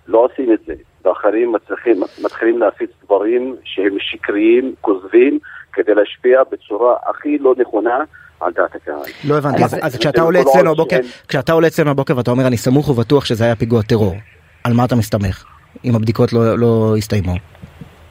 לא 0.07 0.17
עושים 0.17 0.53
את 0.53 0.59
זה, 0.67 0.73
ואחרים 1.05 1.51
מצליחים, 1.51 2.03
מתחילים 2.23 2.59
להפיץ 2.59 2.89
דברים 3.03 3.55
שהם 3.63 3.97
שקריים, 3.99 4.73
כוזבים, 4.81 5.39
כדי 5.75 5.95
להשפיע 5.95 6.43
בצורה 6.51 6.95
הכי 7.09 7.37
לא 7.37 7.55
נכונה 7.57 8.03
על 8.39 8.51
דעת 8.53 8.75
הקהל. 8.75 9.01
לא 9.27 9.37
הבנתי, 9.37 9.63
אז, 9.63 9.75
אז 9.81 9.97
כשאתה 9.97 10.21
עולה 10.21 10.41
אצלנו 10.41 10.71
הבוקר, 10.71 10.97
כשאתה 11.27 11.53
עולה 11.53 11.67
אצלנו 11.67 11.91
הבוקר 11.91 12.17
ואתה 12.17 12.31
אומר 12.31 12.47
אני 12.47 12.57
סמוך 12.57 12.89
ובטוח 12.89 13.25
שזה 13.25 13.43
היה 13.43 13.55
פיגוע 13.55 13.81
טרור, 13.81 14.15
על 14.63 14.73
מה 14.73 14.85
אתה 14.85 14.95
מסתמך? 14.95 15.45
אם 15.85 15.95
הבדיקות 15.95 16.33
לא, 16.33 16.57
לא 16.57 16.95
הסתיימו. 16.97 17.33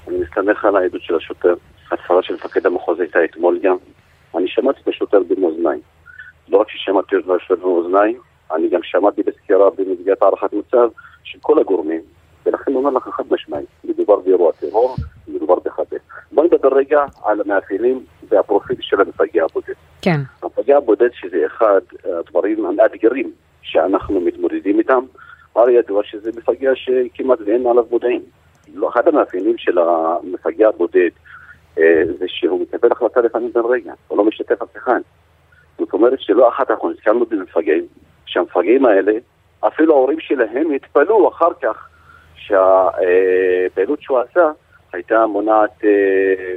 אני 0.09 0.17
מסתמך 0.19 0.65
על 0.65 0.77
העדות 0.77 1.03
של 1.03 1.17
השוטר. 1.17 1.55
הצהרה 1.93 2.23
של 2.23 2.35
מפקד 2.35 2.67
המחוז 2.67 3.01
הייתה 3.01 3.25
אתמול 3.25 3.59
גם. 3.63 3.77
אני 4.37 4.49
שמעתי 4.49 4.81
את 4.83 4.89
השוטר 4.89 5.19
במאזניים. 5.29 5.81
לא 6.49 6.59
רק 6.59 6.69
ששמעתי 6.71 7.17
את 7.17 7.23
השוטר 7.37 7.67
במאזניים, 7.67 8.19
אני 8.55 8.69
גם 8.69 8.81
שמעתי 8.83 9.23
בסקירה 9.23 9.71
במסגרת 9.71 10.23
הערכת 10.23 10.53
מצב 10.53 10.89
של 11.25 11.39
כל 11.43 11.59
הגורמים, 11.59 12.01
ולכן 12.47 12.75
אומר 12.75 12.91
לך 12.91 13.09
חד 13.17 13.25
משמעית, 13.31 13.67
מדובר 13.85 14.17
באירוע 14.17 14.53
טרור. 14.53 14.97
בוא 16.35 16.45
נדבר 16.45 16.69
רגע 16.75 17.05
על 17.25 17.41
המאפיינים 17.41 18.05
והפרופיל 18.29 18.77
של 18.81 19.01
המפגע 19.01 19.45
הבודד. 19.45 19.75
כן. 20.03 20.21
המפגע 20.43 20.77
הבודד 20.77 21.09
שזה 21.13 21.47
אחד 21.47 21.81
הדברים 22.05 22.67
המאתגרים 22.67 23.33
שאנחנו 23.63 24.21
מתמודדים 24.21 24.79
איתם, 24.79 25.05
הרי 25.57 25.73
ידוע 25.73 26.03
שזה 26.05 26.31
מפגע 26.37 26.71
שכמעט 26.75 27.39
ואין 27.47 27.67
עליו 27.67 27.85
מודעים. 27.91 28.23
לא, 28.75 28.89
אחד 28.89 29.09
המאפיינים 29.09 29.59
של 29.59 29.79
המפגע 29.79 30.69
הבודד 30.69 31.11
אה, 31.79 32.03
זה 32.19 32.25
שהוא 32.29 32.61
מקבל 32.61 32.93
החלטה 32.93 33.21
לפעמים 33.21 33.53
בן 33.55 33.61
רגע, 33.61 33.93
הוא 34.09 34.19
לא 34.19 34.25
משתף 34.25 34.63
אף 34.63 34.77
אחד. 34.77 35.01
זאת 35.79 35.93
אומרת 35.93 36.21
שלא 36.21 36.49
אחת 36.49 36.71
אנחנו 36.71 36.91
נזכרנו 36.91 37.27
במפגעים, 37.27 37.87
שהמפגעים 38.27 38.87
האלה, 38.87 39.13
אפילו 39.61 39.95
ההורים 39.95 40.21
שלהם 40.21 40.71
התפלאו 40.71 41.29
אחר 41.29 41.51
כך 41.63 41.89
שהפעילות 42.35 44.03
שהוא 44.03 44.19
עשה 44.19 44.51
הייתה 44.95 45.27
מונעת 45.27 45.85
אה, 45.85 45.91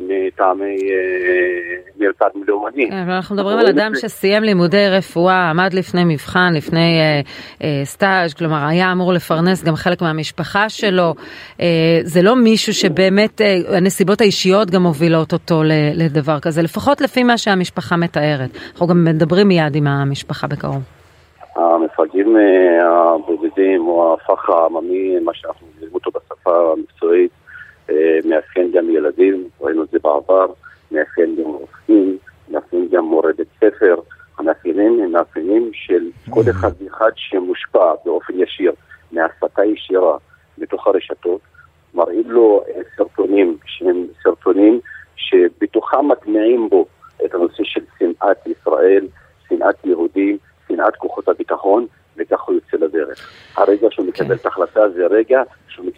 מטעמי 0.02 0.76
אה, 0.92 1.76
מרפאת 2.00 2.36
מלאומנים. 2.36 2.90
כן, 2.90 3.10
אנחנו 3.10 3.36
מדברים 3.36 3.58
על 3.58 3.68
אדם 3.68 3.92
שסיים 3.96 4.44
לימודי 4.44 4.88
רפואה, 4.90 5.50
עמד 5.50 5.74
לפני 5.74 6.04
מבחן, 6.06 6.54
לפני 6.54 7.00
אה, 7.62 7.82
סטאז', 7.84 8.34
כלומר 8.34 8.66
היה 8.70 8.92
אמור 8.92 9.14
לפרנס 9.14 9.64
גם 9.64 9.76
חלק 9.76 10.02
מהמשפחה 10.02 10.70
שלו. 10.70 11.14
זה 12.04 12.22
לא 12.22 12.36
מישהו 12.36 12.74
שבאמת 12.74 13.42
הנסיבות 13.78 14.22
האישיות 14.22 14.72
גם 14.72 14.82
מובילות 14.82 15.34
אותו 15.34 15.62
לדבר 15.94 16.40
כזה, 16.40 16.62
לפחות 16.62 17.02
לפי 17.02 17.24
מה 17.24 17.38
שהמשפחה 17.38 17.96
מתארת. 17.96 18.50
אנחנו 18.72 18.88
גם 18.88 19.04
מדברים 19.06 19.48
מיד 19.48 19.76
עם 19.76 19.88
המשפחה 19.88 20.48
בקרוב. 20.48 20.82
המפגעים 21.56 22.36
הבודדים 22.82 23.88
או 23.88 24.14
הפח 24.14 24.50
העממי, 24.50 25.20
מה 25.20 25.32
שאנחנו 25.34 25.68
מבינים 25.76 25.94
אותו 25.94 26.12
בשפה 26.12 26.74
המקצועית, 26.74 27.32
מאפיין 28.26 28.72
גם 28.72 28.90
ילדים, 28.90 29.48
ראינו 29.62 29.84
את 29.84 29.90
זה 29.90 30.00
בעבר, 30.04 30.46
מאפיין 30.92 31.36
גם 31.36 31.50
רופאים, 31.50 32.18
מאפיין 32.50 32.88
גם 32.92 33.06
מורה 33.06 33.32
בית 33.38 33.48
ספר. 33.58 33.96
המאפיינים 34.38 35.00
הם 35.04 35.12
מאפיינים 35.12 35.70
של 35.74 36.10
כל 36.30 36.42
mm. 36.42 36.52
אחד 36.52 36.72
ואחד 36.84 37.12
שמושפע 37.16 37.94
באופן 38.06 38.34
ישיר 38.40 38.72
מהסתה 39.12 39.66
ישירה 39.66 40.18
בתוך 40.58 40.88
הרשתות, 40.88 41.42
מראים 41.94 42.32
לו 42.32 42.64
אה, 42.68 42.82
סרטונים 42.98 43.58
שהם 43.66 44.08
סרטונים 44.24 44.80
שבתוכם 45.16 46.08
מטמיעים 46.08 46.70
בו 46.70 46.86
את 47.26 47.34
הנושא 47.34 47.64
של 47.64 47.82
שנאת 48.00 48.48
ישראל, 48.48 49.08
שנאת 49.50 49.86
יהודים, 49.86 50.38
שנאת 50.68 50.96
כוחות 50.96 51.28
הביטחון, 51.28 51.86
וכך 52.18 52.42
הוא 52.42 52.56
יוצא 52.56 52.86
לדרך. 52.86 53.30
הרגע 53.56 53.88
שהוא 53.92 54.08
מקבל 54.08 54.28
כן. 54.28 54.34
את 54.34 54.46
ההחלטה 54.46 54.90
זה 54.90 55.06
רגע 55.06 55.42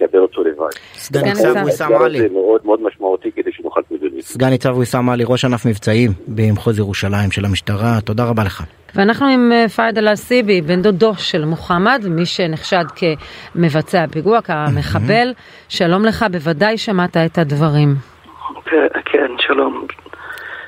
מקבל 0.01 0.20
אותו 0.20 0.44
לבד. 0.44 0.70
סגן 0.94 1.24
ניצב 1.24 1.53
ויסאם 1.65 2.01
עלי. 2.01 2.20
זה 2.20 2.27
מאוד 2.34 2.62
מאוד 2.65 2.82
משמעותי 2.82 3.32
כדי 3.32 3.51
שנוכל 3.51 3.82
להתמודד. 3.91 4.20
סגן 4.22 4.50
ניצב 4.50 4.77
ויסאם 4.77 5.10
עלי, 5.10 5.24
ראש 5.27 5.46
ענף 5.46 5.65
מבצעים 5.65 6.12
במחוז 6.27 6.79
ירושלים 6.79 7.32
של 7.32 7.46
המשטרה, 7.46 8.01
תודה 8.06 8.25
רבה 8.29 8.44
לך. 8.44 8.63
ואנחנו 8.96 9.27
עם 9.27 9.51
אה, 9.51 9.70
פאיד 9.70 9.98
אל-סיבי, 9.98 10.62
בן 10.62 10.82
דודו 10.82 11.13
של 11.15 11.46
מוחמד, 11.46 12.03
מי 12.10 12.25
שנחשד 12.25 12.86
כמבצע 12.96 14.08
פיגוע, 14.12 14.41
כמחבל. 14.41 15.34
שלום 15.70 16.06
לך, 16.06 16.25
בוודאי 16.32 16.77
שמעת 16.77 17.18
את 17.18 17.38
הדברים. 17.38 17.96
כן, 18.65 18.88
כן 19.06 19.32
שלום. 19.39 19.86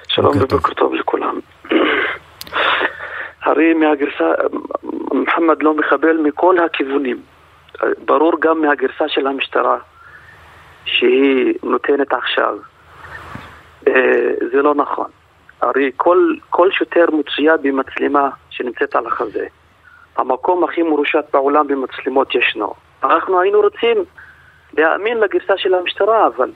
שלום 0.08 0.38
ובוקר 0.38 0.74
טוב 0.74 0.94
לכולם. 0.94 1.40
הרי 3.44 3.74
מהגרסה, 3.74 4.26
מוחמד 5.14 5.64
לא 5.64 5.74
מחבל 5.78 6.18
מכל 6.24 6.56
הכיוונים. 6.66 7.18
ברור 8.06 8.34
גם 8.40 8.62
מהגרסה 8.62 9.08
של 9.08 9.28
המשטרה 9.28 9.78
שהיא 10.86 11.54
נותנת 11.64 12.14
עכשיו. 12.14 12.58
אה, 13.88 14.32
זה 14.52 14.62
לא 14.62 14.76
נכון. 14.76 15.08
הרי 15.62 15.92
כל, 15.98 16.34
כל 16.50 16.72
שוטר 16.72 17.06
מצויה 17.12 17.58
במצלמה 17.58 18.30
שנמצאת 18.50 18.96
על 18.96 19.08
החזה. 19.08 19.46
המקום 20.18 20.64
הכי 20.64 20.82
מרושת 20.82 21.26
בעולם 21.34 21.68
במצלמות 21.68 22.36
ישנו. 22.36 22.74
אנחנו 23.04 23.42
היינו 23.42 23.62
רוצים 23.62 23.98
להאמין 24.78 25.18
לגרסה 25.18 25.54
של 25.58 25.74
המשטרה, 25.74 26.28
אבל 26.28 26.52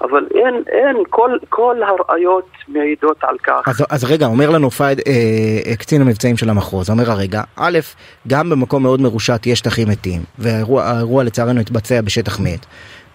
אבל 0.00 0.26
אין, 0.34 0.62
אין, 0.68 0.96
כל, 1.10 1.30
כל 1.48 1.76
הראיות 1.82 2.48
מעידות 2.68 3.16
על 3.22 3.36
כך. 3.38 3.62
אז, 3.66 3.84
אז 3.90 4.04
רגע, 4.04 4.26
אומר 4.26 4.50
לנו 4.50 4.70
פייד, 4.70 5.00
אה, 5.06 5.12
אה, 5.66 5.76
קצין 5.76 6.00
המבצעים 6.00 6.36
של 6.36 6.50
המחוז, 6.50 6.90
אומר 6.90 7.10
הרגע, 7.10 7.42
א', 7.56 7.78
גם 8.28 8.50
במקום 8.50 8.82
מאוד 8.82 9.00
מרושת 9.00 9.46
יש 9.46 9.58
שטחים 9.58 9.88
מתים, 9.88 10.20
והאירוע 10.38 11.24
לצערנו 11.24 11.60
התבצע 11.60 12.00
בשטח 12.00 12.40
מת. 12.40 12.66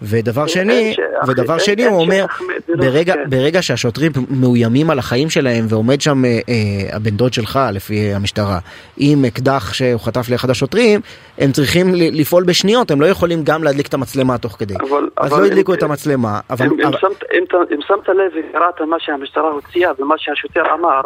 ודבר 0.01 0.47
שני, 0.47 0.95
ודבר 1.27 1.57
שני 1.57 1.85
הוא 1.85 2.01
אומר, 2.01 2.25
ברגע, 2.67 3.13
כן. 3.13 3.29
ברגע 3.29 3.61
שהשוטרים 3.61 4.11
מאוימים 4.29 4.89
על 4.89 4.99
החיים 4.99 5.29
שלהם 5.29 5.65
ועומד 5.69 6.01
שם 6.01 6.25
אה, 6.25 6.29
אה, 6.29 6.95
הבן 6.95 7.09
דוד 7.09 7.33
שלך 7.33 7.59
לפי 7.73 8.13
המשטרה 8.13 8.59
עם 8.97 9.25
אקדח 9.25 9.73
שהוא 9.73 9.99
חטף 9.99 10.29
לאחד 10.31 10.49
השוטרים, 10.49 11.01
הם 11.37 11.51
צריכים 11.51 11.87
לפעול 11.95 12.43
בשניות, 12.43 12.91
הם 12.91 13.01
לא 13.01 13.05
יכולים 13.05 13.43
גם 13.43 13.63
להדליק 13.63 13.87
את 13.87 13.93
המצלמה 13.93 14.37
תוך 14.37 14.55
כדי. 14.59 14.73
אבל, 14.75 15.09
אז 15.17 15.33
אבל 15.33 15.41
לא 15.41 15.45
הדליקו 15.45 15.73
את 15.73 15.83
המצלמה. 15.83 16.39
אבל, 16.49 16.65
אם, 16.65 16.85
אבל... 16.85 16.97
אם 17.71 17.79
שמת 17.87 18.09
לב 18.09 18.31
וקראת 18.35 18.81
מה 18.81 18.99
שהמשטרה 18.99 19.49
הוציאה 19.49 19.91
ומה 19.99 20.15
שהשוטר 20.17 20.73
אמר, 20.73 21.01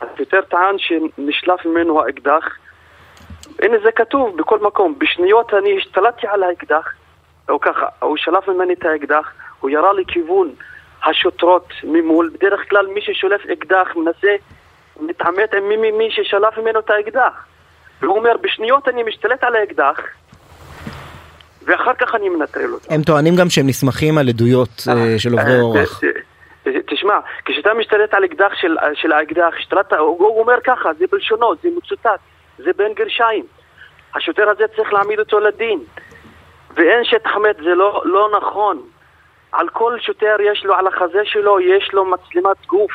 השוטר 0.00 0.40
טען 0.40 0.76
שנשלף 0.78 1.66
ממנו 1.66 2.02
האקדח. 2.02 2.44
הנה 3.62 3.76
זה 3.84 3.90
כתוב 3.96 4.36
בכל 4.38 4.58
מקום, 4.58 4.94
בשניות 4.98 5.54
אני 5.54 5.76
השתלטתי 5.78 6.26
על 6.26 6.42
האקדח 6.42 6.92
או 7.48 7.60
ככה, 7.60 7.86
הוא 8.00 8.16
שלף 8.16 8.48
ממני 8.48 8.72
את 8.72 8.84
האקדח, 8.84 9.32
הוא 9.60 9.70
ירה 9.70 9.92
לכיוון 9.92 10.50
השוטרות 11.04 11.72
ממול, 11.84 12.30
בדרך 12.34 12.60
כלל 12.70 12.86
מי 12.86 13.00
ששולף 13.00 13.40
אקדח 13.52 13.88
מנסה 13.96 14.34
מתעמת 15.00 15.54
עם 15.54 15.68
מי, 15.68 15.90
מי 15.90 16.08
ששלף 16.10 16.58
ממנו 16.58 16.78
את 16.78 16.90
האקדח. 16.90 17.32
והוא 18.02 18.18
אומר, 18.18 18.36
בשניות 18.40 18.88
אני 18.88 19.02
משתלט 19.02 19.44
על 19.44 19.56
האקדח, 19.56 20.00
ואחר 21.62 21.94
כך 21.94 22.14
אני 22.14 22.28
מנטרל 22.28 22.72
אותו. 22.72 22.94
הם 22.94 23.02
טוענים 23.02 23.36
גם 23.36 23.50
שהם 23.50 23.66
נסמכים 23.66 24.18
על 24.18 24.28
עדויות 24.28 24.68
אה, 24.88 24.92
אה, 24.92 25.18
של 25.18 25.32
עוברי 25.32 25.54
אה, 25.54 25.60
אורח. 25.60 26.00
תשמע, 26.86 27.18
כשאתה 27.44 27.74
משתלט 27.74 28.14
על 28.14 28.24
אקדח 28.24 28.52
של, 28.60 28.76
של 28.94 29.12
האקדח, 29.12 29.54
השתלטת, 29.58 29.92
הוא, 29.92 30.18
הוא 30.18 30.40
אומר 30.40 30.54
ככה, 30.64 30.88
זה 30.98 31.04
בלשונו, 31.12 31.54
זה 31.62 31.68
מצוטט, 31.76 32.20
זה 32.58 32.70
בין 32.76 32.92
גרשיים. 32.94 33.44
השוטר 34.14 34.48
הזה 34.48 34.64
צריך 34.76 34.92
להעמיד 34.92 35.18
אותו 35.18 35.40
לדין. 35.40 35.78
ואין 36.78 37.04
שטח 37.04 37.36
מת, 37.36 37.56
זה 37.56 37.74
לא, 37.74 38.02
לא 38.04 38.30
נכון. 38.36 38.82
על 39.52 39.68
כל 39.68 39.98
שוטר 40.00 40.36
יש 40.40 40.64
לו, 40.64 40.74
על 40.74 40.86
החזה 40.86 41.24
שלו, 41.24 41.60
יש 41.60 41.90
לו 41.92 42.04
מצלמת 42.04 42.66
גוף. 42.66 42.90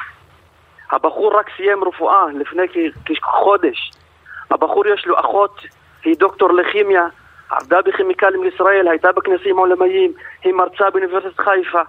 הבחור 0.91 1.37
רק 1.37 1.49
סיים 1.57 1.83
רפואה 1.83 2.25
לפני 2.33 2.63
כחודש. 3.05 3.91
הבחור 4.51 4.87
יש 4.87 5.05
לו 5.05 5.19
אחות, 5.19 5.61
היא 6.03 6.15
דוקטור 6.17 6.53
לכימיה, 6.53 7.07
עבדה 7.49 7.81
בכימיקלים 7.81 8.43
לישראל, 8.43 8.87
הייתה 8.87 9.11
בכנסים 9.11 9.57
עולמיים, 9.57 10.13
היא 10.43 10.53
מרצה 10.53 10.89
באוניברסיטת 10.89 11.39
חיפה. 11.39 11.81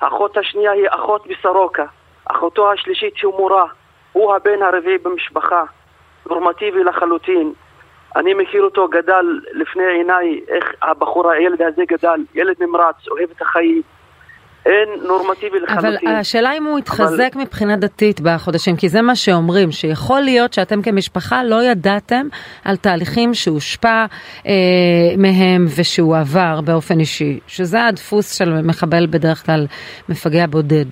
האחות 0.00 0.36
השנייה 0.36 0.72
היא 0.72 0.86
אחות 0.90 1.26
בסורוקה. 1.26 1.84
אחותו 2.24 2.72
השלישית 2.72 3.14
היא 3.16 3.30
מורה. 3.30 3.66
הוא 4.12 4.34
הבן 4.34 4.62
הרביעי 4.62 4.98
במשפחה. 4.98 5.62
נורמטיבי 6.26 6.84
לחלוטין. 6.84 7.52
אני 8.16 8.34
מכיר 8.34 8.62
אותו, 8.62 8.88
גדל 8.88 9.40
לפני 9.52 9.82
עיניי, 9.98 10.40
איך 10.48 10.64
הבחור, 10.82 11.30
הילד 11.30 11.62
הזה 11.62 11.82
גדל, 11.88 12.20
ילד 12.34 12.54
נמרץ, 12.60 13.08
אוהב 13.10 13.30
את 13.36 13.42
החיים. 13.42 13.82
אין 14.66 14.88
נורמטיבי 15.02 15.60
לחלוטין. 15.60 16.08
אבל 16.08 16.16
השאלה 16.16 16.52
אם 16.52 16.64
הוא 16.64 16.78
התחזק 16.78 17.30
אבל... 17.34 17.42
מבחינה 17.42 17.76
דתית 17.76 18.20
בחודשים, 18.20 18.76
כי 18.76 18.88
זה 18.88 19.02
מה 19.02 19.14
שאומרים, 19.14 19.70
שיכול 19.70 20.20
להיות 20.20 20.52
שאתם 20.52 20.82
כמשפחה 20.82 21.44
לא 21.44 21.62
ידעתם 21.62 22.26
על 22.64 22.76
תהליכים 22.76 23.34
שהושפע 23.34 24.04
אה, 24.46 24.52
מהם 25.18 25.64
ושהוא 25.80 26.16
עבר 26.16 26.60
באופן 26.64 27.00
אישי, 27.00 27.40
שזה 27.46 27.86
הדפוס 27.86 28.38
של 28.38 28.50
מחבל 28.64 29.06
בדרך 29.10 29.46
כלל 29.46 29.66
מפגע 30.08 30.46
בודד. 30.46 30.90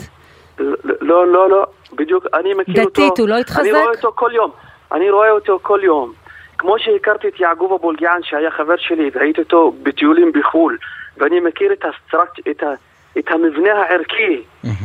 לא, 0.85 1.27
לא, 1.27 1.51
לא, 1.51 1.67
בדיוק, 1.93 2.27
אני 2.35 2.55
מכיר 2.55 2.75
דתית, 2.75 2.85
אותו. 2.85 3.07
דתית, 3.07 3.19
הוא 3.19 3.29
לא 3.29 3.39
התחזק? 3.39 3.61
אני 3.61 3.73
רואה 3.73 3.91
אותו 3.97 4.13
כל 4.15 4.31
יום, 4.35 4.51
אני 4.93 5.11
רואה 5.11 5.31
אותו 5.31 5.59
כל 5.63 5.81
יום. 5.83 6.13
כמו 6.61 6.79
שהכרתי 6.79 7.29
את 7.29 7.41
יעקוב 7.41 7.73
אבולגיען 7.73 8.23
שהיה 8.23 8.51
חבר 8.51 8.77
שלי 8.77 9.11
והייתי 9.15 9.41
איתו 9.41 9.73
בטיולים 9.83 10.33
בחו"ל 10.33 10.79
ואני 11.17 11.41
מכיר 11.41 11.73
את, 11.73 11.85
הסטרק, 11.85 12.29
את, 12.51 12.63
ה, 12.63 12.73
את 13.19 13.31
המבנה 13.31 13.73
הערכי. 13.73 14.43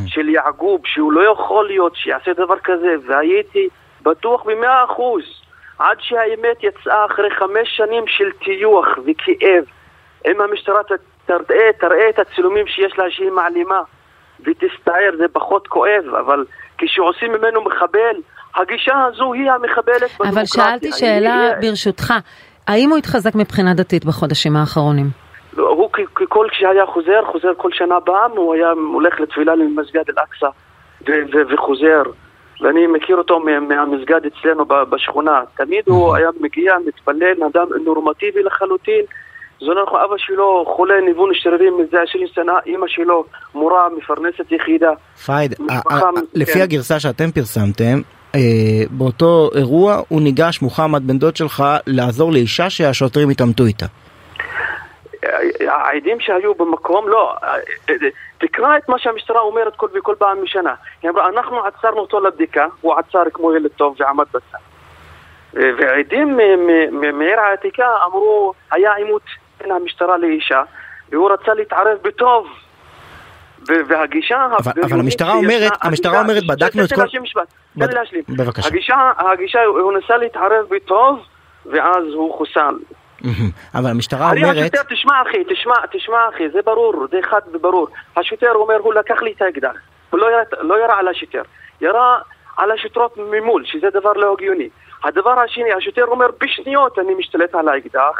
של 0.07 0.29
יעקוב 0.29 0.81
שהוא 0.85 1.11
לא 1.11 1.31
יכול 1.31 1.67
להיות 1.67 1.95
שיעשה 1.95 2.33
דבר 2.33 2.59
כזה 2.63 2.95
והייתי 3.05 3.69
בטוח 4.01 4.43
במאה 4.43 4.83
אחוז 4.83 5.23
עד 5.79 5.97
שהאמת 5.99 6.63
יצאה 6.63 7.05
אחרי 7.05 7.29
חמש 7.29 7.77
שנים 7.77 8.03
של 8.07 8.31
טיוח 8.31 8.87
וכאב 9.05 9.63
אם 10.27 10.41
המשטרה 10.41 10.81
תראה, 11.25 11.69
תראה 11.79 12.09
את 12.09 12.19
הצילומים 12.19 12.67
שיש 12.67 12.97
לה 12.97 13.11
שהיא 13.11 13.31
מעלימה 13.31 13.81
ותסתער 14.39 15.11
זה 15.17 15.27
פחות 15.33 15.67
כואב 15.67 16.05
אבל 16.19 16.45
כשעושים 16.77 17.33
ממנו 17.33 17.61
מחבל 17.61 18.15
הגישה 18.55 19.05
הזו 19.05 19.33
היא 19.33 19.51
המחבלת 19.51 20.11
בדמוקרטיה. 20.19 20.29
אבל 20.29 20.45
שאלתי 20.45 20.91
שאלה 20.91 21.49
ברשותך, 21.61 22.13
האם 22.67 22.89
הוא 22.89 22.97
התחזק 22.97 23.35
מבחינה 23.35 23.73
דתית 23.73 24.05
בחודשים 24.05 24.55
האחרונים? 24.55 25.09
לא, 25.57 25.69
הוא 25.69 25.89
ככל 26.15 26.47
כשהיה 26.51 26.85
חוזר, 26.85 27.21
חוזר 27.31 27.51
כל 27.57 27.69
שנה 27.73 27.95
פעם, 28.05 28.31
הוא 28.31 28.53
היה 28.53 28.69
הולך 28.93 29.19
לתפילה 29.19 29.55
למסגד 29.55 30.03
אל-אקצא 30.09 30.47
וחוזר. 31.53 32.03
ואני 32.61 32.87
מכיר 32.87 33.17
אותו 33.17 33.39
מהמסגד 33.39 34.21
אצלנו 34.25 34.65
בשכונה. 34.65 35.41
תמיד 35.57 35.83
הוא 35.85 36.15
היה 36.15 36.29
מגיע, 36.39 36.75
מתפלל, 36.87 37.43
אדם 37.43 37.67
נורמטיבי 37.85 38.43
לחלוטין. 38.43 39.01
זה 39.59 39.65
לא 39.65 39.83
נכון, 39.83 39.99
אבא 40.01 40.17
שלו 40.17 40.65
חולה 40.75 41.01
ניוון 41.01 41.29
שרירים 41.33 41.73
מזה 41.77 41.97
20 42.09 42.27
שנה, 42.33 42.53
אימא 42.65 42.87
שלו 42.87 43.23
מורה, 43.55 43.87
מפרנסת 43.97 44.51
יחידה. 44.51 44.91
פייד, 45.25 45.55
לפי 46.33 46.53
כן. 46.53 46.61
הגרסה 46.61 46.99
שאתם 46.99 47.31
פרסמתם, 47.31 48.01
אה, 48.35 48.39
באותו 48.89 49.49
אירוע 49.55 50.01
הוא 50.07 50.21
ניגש, 50.21 50.61
מוחמד 50.61 51.07
בן 51.07 51.17
דוד 51.19 51.35
שלך, 51.35 51.63
לעזור 51.87 52.31
לאישה 52.31 52.69
שהשוטרים 52.69 53.29
התעמתו 53.29 53.65
איתה. 53.65 53.85
העדים 55.67 56.19
שהיו 56.19 56.55
במקום, 56.55 57.09
לא, 57.09 57.35
תקרא 58.37 58.77
את 58.77 58.89
מה 58.89 58.99
שהמשטרה 58.99 59.39
אומרת 59.39 59.75
כל 59.75 59.87
וכל 59.93 60.15
פעם 60.17 60.43
משנה. 60.43 60.73
היא 61.01 61.11
אמרה, 61.11 61.29
אנחנו 61.29 61.65
עצרנו 61.65 61.97
אותו 61.97 62.19
לבדיקה, 62.19 62.67
הוא 62.81 62.93
עצר 62.93 63.23
כמו 63.33 63.55
ילד 63.55 63.71
טוב 63.75 63.95
ועמד 63.99 64.25
בצד. 64.33 64.57
והעדים 65.53 66.39
מעיר 67.13 67.39
העתיקה 67.39 67.87
אמרו, 68.05 68.53
היה 68.71 68.93
עימות 68.93 69.21
בין 69.59 69.71
המשטרה 69.71 70.17
לאישה, 70.17 70.61
והוא 71.09 71.31
רצה 71.31 71.53
להתערב 71.53 71.97
בטוב 72.01 72.47
והגישה... 73.67 74.47
אבל, 74.59 74.71
אבל 74.83 74.99
המשטרה 74.99 75.33
אומרת, 75.33 75.71
המשטרה 75.81 76.21
אומרת, 76.21 76.47
בדקנו 76.47 76.83
את 76.83 76.93
כל... 76.93 77.01
תן 77.79 77.87
לי 77.87 77.93
להשלים. 77.93 78.23
בבקשה. 78.29 78.67
הגישה, 78.67 79.11
הגישה, 79.17 79.63
הוא 79.63 79.93
ניסה 79.93 80.17
להתערב 80.17 80.65
בטוב, 80.69 81.19
ואז 81.65 82.03
הוא 82.13 82.37
חוסל. 82.37 82.75
אבל 83.75 83.89
המשטרה 83.89 84.31
אומרת... 84.31 84.57
השוטר, 84.57 84.95
תשמע 84.95 85.21
אחי, 85.21 85.43
תשמע, 85.49 85.75
תשמע 85.91 86.17
אחי, 86.35 86.49
זה 86.49 86.59
ברור, 86.65 87.07
זה 87.11 87.17
חד 87.29 87.41
וברור. 87.53 87.87
השוטר 88.17 88.51
אומר, 88.55 88.77
הוא 88.77 88.93
לקח 88.93 89.21
לי 89.21 89.33
את 89.37 89.41
האקדח. 89.41 89.75
הוא 90.09 90.19
לא 90.19 90.27
לא 90.59 90.83
ירה 90.83 90.99
על 90.99 91.07
השוטר, 91.07 91.41
ירה 91.81 92.19
על 92.57 92.71
השוטרות 92.71 93.17
ממול, 93.17 93.65
שזה 93.65 93.87
דבר 93.93 94.13
לא 94.13 94.33
הגיוני. 94.33 94.69
הדבר 95.03 95.39
השני, 95.39 95.73
השוטר 95.73 96.05
אומר, 96.05 96.25
בשניות 96.41 96.99
אני 96.99 97.13
משתלט 97.13 97.55
על 97.55 97.67
האקדח, 97.67 98.19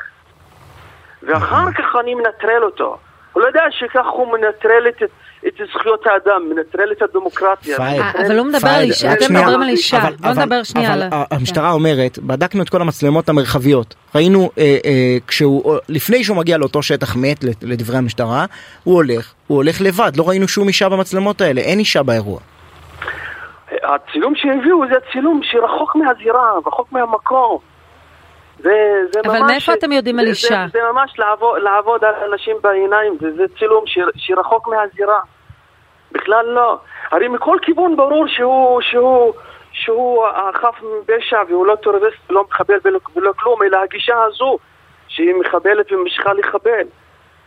ואחר 1.24 1.72
כך 1.72 1.96
אני 2.00 2.16
מנטרל 2.16 2.64
אותו. 2.64 2.98
הוא 3.34 3.42
לא 3.42 3.48
יודע 3.48 3.64
שכך 3.70 4.06
הוא 4.06 4.38
מנטרל 4.38 4.88
את, 4.88 5.04
את 5.48 5.53
זכויות 5.74 6.08
האדם, 6.08 6.50
מנטרל 6.50 6.92
את 6.92 7.01
הדמוקרטיה. 7.01 7.77
פייד, 7.77 8.01
אבל 8.25 8.38
הוא 8.40 8.48
מדבר 8.48 8.70
על 8.70 8.84
אישה, 8.84 9.14
אתם 9.14 9.34
מדברים 9.34 9.62
על 9.62 9.70
אישה, 9.70 10.00
בוא 10.20 10.29
נדבר 10.29 10.64
שנייה 10.64 10.94
על... 10.94 11.01
המשטרה 11.31 11.72
אומרת, 11.72 12.20
בדקנו 12.20 12.64
את 12.64 12.70
כל 12.70 12.81
המצלמות 12.81 13.29
המרחביות, 13.29 13.96
ראינו 14.16 14.50
אה, 14.58 14.77
אה, 14.86 15.18
כשהוא, 15.27 15.77
לפני 15.90 16.24
שהוא 16.24 16.38
מגיע 16.38 16.58
לאותו 16.58 16.81
שטח 16.81 17.16
מת, 17.16 17.44
לדברי 17.62 17.98
המשטרה, 17.98 18.46
הוא 18.84 18.96
הולך, 18.96 19.34
הוא 19.48 19.58
הולך 19.58 19.81
לבד, 19.81 20.12
לא 20.18 20.29
ראינו 20.29 20.48
שום 20.48 20.68
אישה 20.68 20.90
במצלמות 20.90 21.42
האלה, 21.42 21.62
אין 21.62 21.79
אישה 21.79 22.03
באירוע. 22.03 22.40
הצילום 23.84 24.34
שהביאו 24.36 24.88
זה 24.88 24.96
צילום 25.12 25.40
שרחוק 25.44 25.96
מהזירה, 25.96 26.51
רחוק 26.66 26.92
מהמקום. 26.92 27.58
זה, 28.60 28.72
זה 29.14 29.20
אבל 29.25 29.40
ממש, 29.40 29.51
מאיפה 29.51 29.74
אתם 29.74 29.92
יודעים 29.92 30.20
על 30.20 30.27
אישה? 30.27 30.48
זה, 30.48 30.79
זה 30.79 30.79
ממש 30.94 31.20
לעבוד, 31.20 31.62
לעבוד 31.62 32.03
על 32.03 32.14
אנשים 32.31 32.55
בעיניים, 32.62 33.18
זה, 33.22 33.27
זה 33.36 33.44
צילום 33.60 33.84
ש, 33.86 34.00
שרחוק 34.18 34.68
מהזירה. 34.68 35.20
בכלל 36.16 36.46
לא. 36.46 36.80
הרי 37.12 37.28
מכל 37.28 37.58
כיוון 37.62 37.96
ברור 37.96 38.28
שהוא, 38.28 38.82
שהוא, 38.82 39.34
שהוא 39.72 40.25
החף 40.28 40.75
מפשע 41.01 41.38
והוא 41.50 41.66
לא 41.66 41.75
טרוריסט 41.75 42.18
ולא 42.30 42.46
מחבל 42.50 42.75
ולא, 42.86 43.00
ולא 43.16 43.32
כלום, 43.40 43.64
אלא 43.64 43.78
הגישה 43.84 44.16
הזו 44.28 44.58
שהיא 45.08 45.34
מחבלת 45.40 45.92
וממשיכה 45.92 46.34
לחבל. 46.34 46.88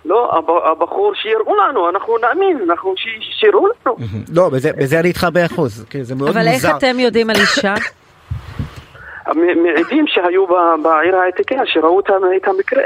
לא, 0.05 0.43
הבחור 0.65 1.15
שיראו 1.15 1.57
לנו, 1.57 1.89
אנחנו 1.89 2.19
נאמין, 2.19 2.59
אנחנו 2.71 2.95
שיראו 3.21 3.67
לנו. 3.67 3.97
לא, 4.35 4.49
בזה, 4.49 4.73
בזה 4.73 5.01
אני 5.01 5.09
איתך 5.09 5.27
באחוז, 5.33 5.87
זה 6.03 6.15
מאוד 6.15 6.29
מוזר. 6.29 6.41
אבל 6.41 6.49
איך 6.49 6.65
אתם 6.77 6.99
יודעים 6.99 7.31
על 7.31 7.37
אישה? 7.37 7.75
מעדים 9.65 10.05
שהיו 10.07 10.47
בעיר 10.83 11.17
העתיקה, 11.17 11.57
שראו 11.67 12.01
את 12.01 12.11
המקרה. 12.49 12.83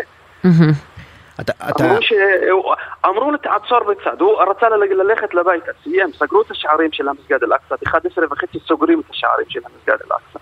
אמרו, 1.80 2.02
ש... 2.02 2.12
אמרו 3.06 3.30
לו 3.30 3.38
תעצור 3.38 3.80
בצד, 3.80 4.20
הוא 4.20 4.42
רצה 4.42 4.68
ללכת 4.68 5.34
לביתה, 5.34 5.72
סיים, 5.82 6.12
סגרו 6.12 6.42
את 6.42 6.50
השערים 6.50 6.92
של 6.92 7.08
המסגד 7.08 7.42
אל-אקצא, 7.42 7.74
11 7.86 8.24
וחצי 8.30 8.58
סוגרים 8.66 9.00
את 9.00 9.10
השערים 9.10 9.46
של 9.48 9.60
המסגד 9.64 9.96
אל-אקצא. 10.06 10.38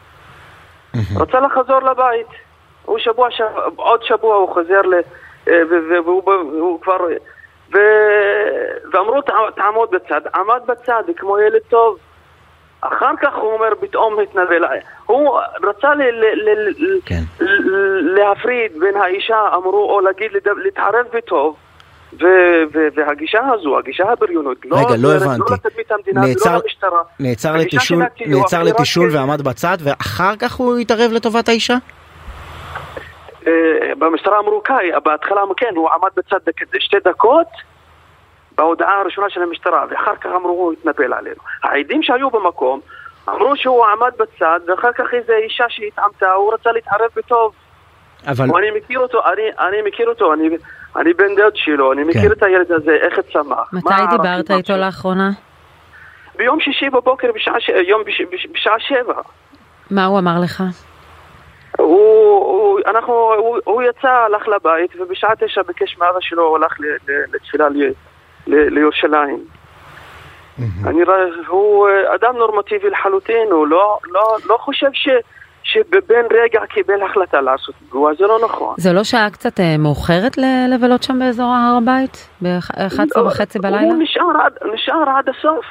רצה 1.23 1.41
לחזור 1.41 1.81
לבית, 1.81 2.27
הוא 2.85 2.99
שבוע, 2.99 3.29
עוד 3.77 4.03
שבוע 4.03 4.37
הוא 4.37 4.55
חוזר 4.55 4.83
ל... 4.83 4.95
אה, 5.49 5.63
והוא 6.05 6.81
כבר... 6.81 6.97
ואמרו 8.93 9.21
תעמוד 9.57 9.91
בצד, 9.91 10.21
עמד 10.35 10.61
בצד 10.67 11.03
כמו 11.17 11.39
ילד 11.39 11.61
טוב. 11.69 11.99
אחר 12.81 13.13
כך 13.23 13.35
הוא 13.35 13.53
אומר, 13.53 13.69
פתאום 13.81 14.21
התנבל. 14.21 14.65
הוא 15.07 15.39
רצה 15.63 15.95
ל- 15.95 16.03
ל- 16.03 16.69
ל- 16.79 17.01
כן. 17.07 17.23
להפריד 18.01 18.73
בין 18.81 18.97
האישה, 18.97 19.39
אמרו, 19.55 19.91
או 19.95 20.01
להגיד, 20.01 20.31
להתערב 20.65 21.07
בטוב. 21.15 21.57
והגישה 22.97 23.41
הזו, 23.55 23.79
הגישה 23.79 24.05
הבריונות, 24.13 24.57
לא 24.65 24.77
רגע, 24.77 24.89
לא, 24.99 25.09
לא 25.09 25.15
הבנתי. 25.17 25.41
לא 25.51 25.57
לתדמית 25.57 25.93
המדינה, 25.93 26.21
נעצר, 26.21 26.53
לא 26.55 26.61
למשטרה. 26.65 27.03
נעצר 27.21 27.57
לתישול, 27.57 28.03
נעצר 28.27 28.63
לתישול 28.63 29.09
ועמד 29.17 29.43
בצד, 29.43 29.77
ואחר 29.81 30.37
כך 30.37 30.55
הוא 30.55 30.79
התערב 30.79 31.13
לטובת 31.13 31.49
האישה? 31.49 31.75
אה, 33.47 33.53
במשטרה 33.99 34.39
אמרו, 34.39 34.63
בהתחלה 35.05 35.41
כן, 35.57 35.73
הוא 35.77 35.89
עמד 35.91 36.11
בצד 36.17 36.39
שתי 36.79 36.97
דקות, 37.05 37.47
בהודעה 38.61 39.01
הראשונה 39.01 39.31
של 39.31 39.43
המשטרה, 39.43 39.85
ואחר 39.91 40.17
כך 40.21 40.27
אמרו 40.37 40.51
הוא 40.51 40.73
התנפל 40.73 41.13
עלינו. 41.13 41.41
העדים 41.63 42.03
שהיו 42.03 42.31
במקום 42.31 42.81
אמרו 43.29 43.57
שהוא 43.57 43.87
עמד 43.87 44.13
בצד, 44.19 44.61
ואחר 44.67 44.93
כך 44.93 45.05
איזו 45.13 45.33
אישה 45.33 45.65
שהתעמתה, 45.69 46.33
הוא 46.33 46.55
רצה 46.55 46.73
להתערב 46.73 47.11
בטוב. 47.17 47.53
אבל... 48.27 48.45
אני 48.59 48.71
מכיר 48.79 48.99
אותו, 48.99 49.21
אני, 49.33 49.43
אני 49.59 49.77
מכיר 49.87 50.09
אותו, 50.09 50.33
אני, 50.33 50.49
אני 50.97 51.13
בן 51.13 51.35
דוד 51.37 51.57
שלו, 51.57 51.93
אני 51.93 52.05
מכיר 52.05 52.29
כן. 52.29 52.33
את 52.33 52.43
הילד 52.43 52.73
הזה, 52.73 52.93
איך 52.93 53.17
הוא 53.17 53.25
צמח. 53.33 53.73
מתי 53.73 53.95
דיברת 54.11 54.51
איתו 54.51 54.77
לאחרונה? 54.77 55.31
ביום 56.37 56.61
שישי 56.61 56.91
בבוקר 56.91 57.29
בשעה, 57.35 57.61
ש... 57.61 57.69
יום 57.69 58.03
בש... 58.07 58.21
בש... 58.33 58.47
בשעה 58.53 58.81
שבע. 58.81 59.23
מה 59.91 60.05
הוא 60.05 60.19
אמר 60.19 60.41
לך? 60.43 60.63
הוא, 61.79 61.89
הוא, 62.45 62.81
אנחנו, 62.87 63.13
הוא, 63.13 63.59
הוא 63.65 63.83
יצא, 63.83 64.09
הלך 64.09 64.49
לבית, 64.49 64.91
ובשעה 65.01 65.37
תשע 65.37 65.63
ביקש 65.63 65.99
מאבא 65.99 66.21
שלו, 66.21 66.43
הוא 66.43 66.57
הלך 66.57 66.77
לתפילה 67.35 67.69
לירושלים. 68.51 69.39
אני 70.87 71.05
רואה, 71.05 71.17
הוא 71.49 71.89
אה, 71.89 72.15
אדם 72.15 72.37
נורמטיבי 72.37 72.91
לחלוטין, 72.91 73.49
הוא 73.51 73.67
לא, 73.67 73.99
לא, 74.05 74.37
לא 74.47 74.57
חושב 74.57 74.91
ש... 74.93 75.09
שבבין 75.63 76.27
רגע 76.43 76.61
קיבל 76.67 77.03
החלטה 77.03 77.41
לעשות 77.41 77.75
פיגוע, 77.75 78.15
זה 78.15 78.27
לא 78.27 78.39
נכון. 78.45 78.75
זה 78.79 78.93
לא 78.93 79.05
שעה 79.05 79.31
קצת 79.31 79.61
אה, 79.61 79.77
מאוחרת 79.79 80.39
לבלות 80.69 81.03
שם 81.03 81.19
באזור 81.19 81.47
הר 81.47 81.79
הבית? 81.83 82.29
ב-11 82.43 82.99
לא, 83.17 83.23
וחצי 83.23 83.59
בלילה? 83.59 83.83
הוא 83.83 84.03
נשאר 84.03 84.25
עד, 84.45 84.53
נשאר 84.75 85.09
עד 85.17 85.29
הסוף. 85.29 85.65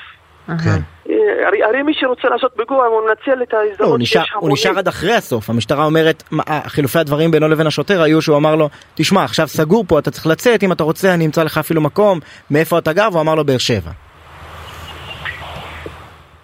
כן. 0.64 0.80
אה, 1.10 1.48
הרי, 1.68 1.84
מי 1.84 1.94
שרוצה 1.94 2.28
לעשות 2.30 2.52
פיגוע 2.58 2.86
הוא 2.86 3.02
מנצל 3.08 3.44
את 3.44 3.54
ההזדמנות. 3.54 3.80
לא, 3.80 3.86
הוא, 3.86 3.98
נשאר, 4.00 4.24
הוא 4.36 4.50
נשאר 4.54 4.78
עד 4.78 4.88
אחרי 4.88 5.14
הסוף, 5.14 5.50
המשטרה 5.50 5.86
אומרת, 5.86 6.24
חילופי 6.68 7.00
הדברים 7.00 7.32
בינו 7.32 7.48
לבין 7.48 7.68
השוטר 7.68 8.02
היו 8.02 8.22
שהוא 8.22 8.38
אמר 8.38 8.56
לו, 8.56 8.70
תשמע 8.96 9.24
עכשיו 9.24 9.48
סגור 9.48 9.86
פה 9.88 10.00
אתה 10.00 10.12
צריך 10.12 10.28
לצאת 10.28 10.64
אם 10.64 10.72
אתה 10.72 10.84
רוצה 10.84 11.14
אני 11.14 11.26
אמצא 11.26 11.44
לך 11.44 11.58
אפילו 11.58 11.82
מקום, 11.82 12.20
מאיפה 12.52 12.78
אתה 12.78 12.94
גר? 12.94 13.08
והוא 13.12 13.22
אמר 13.22 13.36
לו 13.36 13.46
באר 13.46 13.58
שבע. 13.58 13.92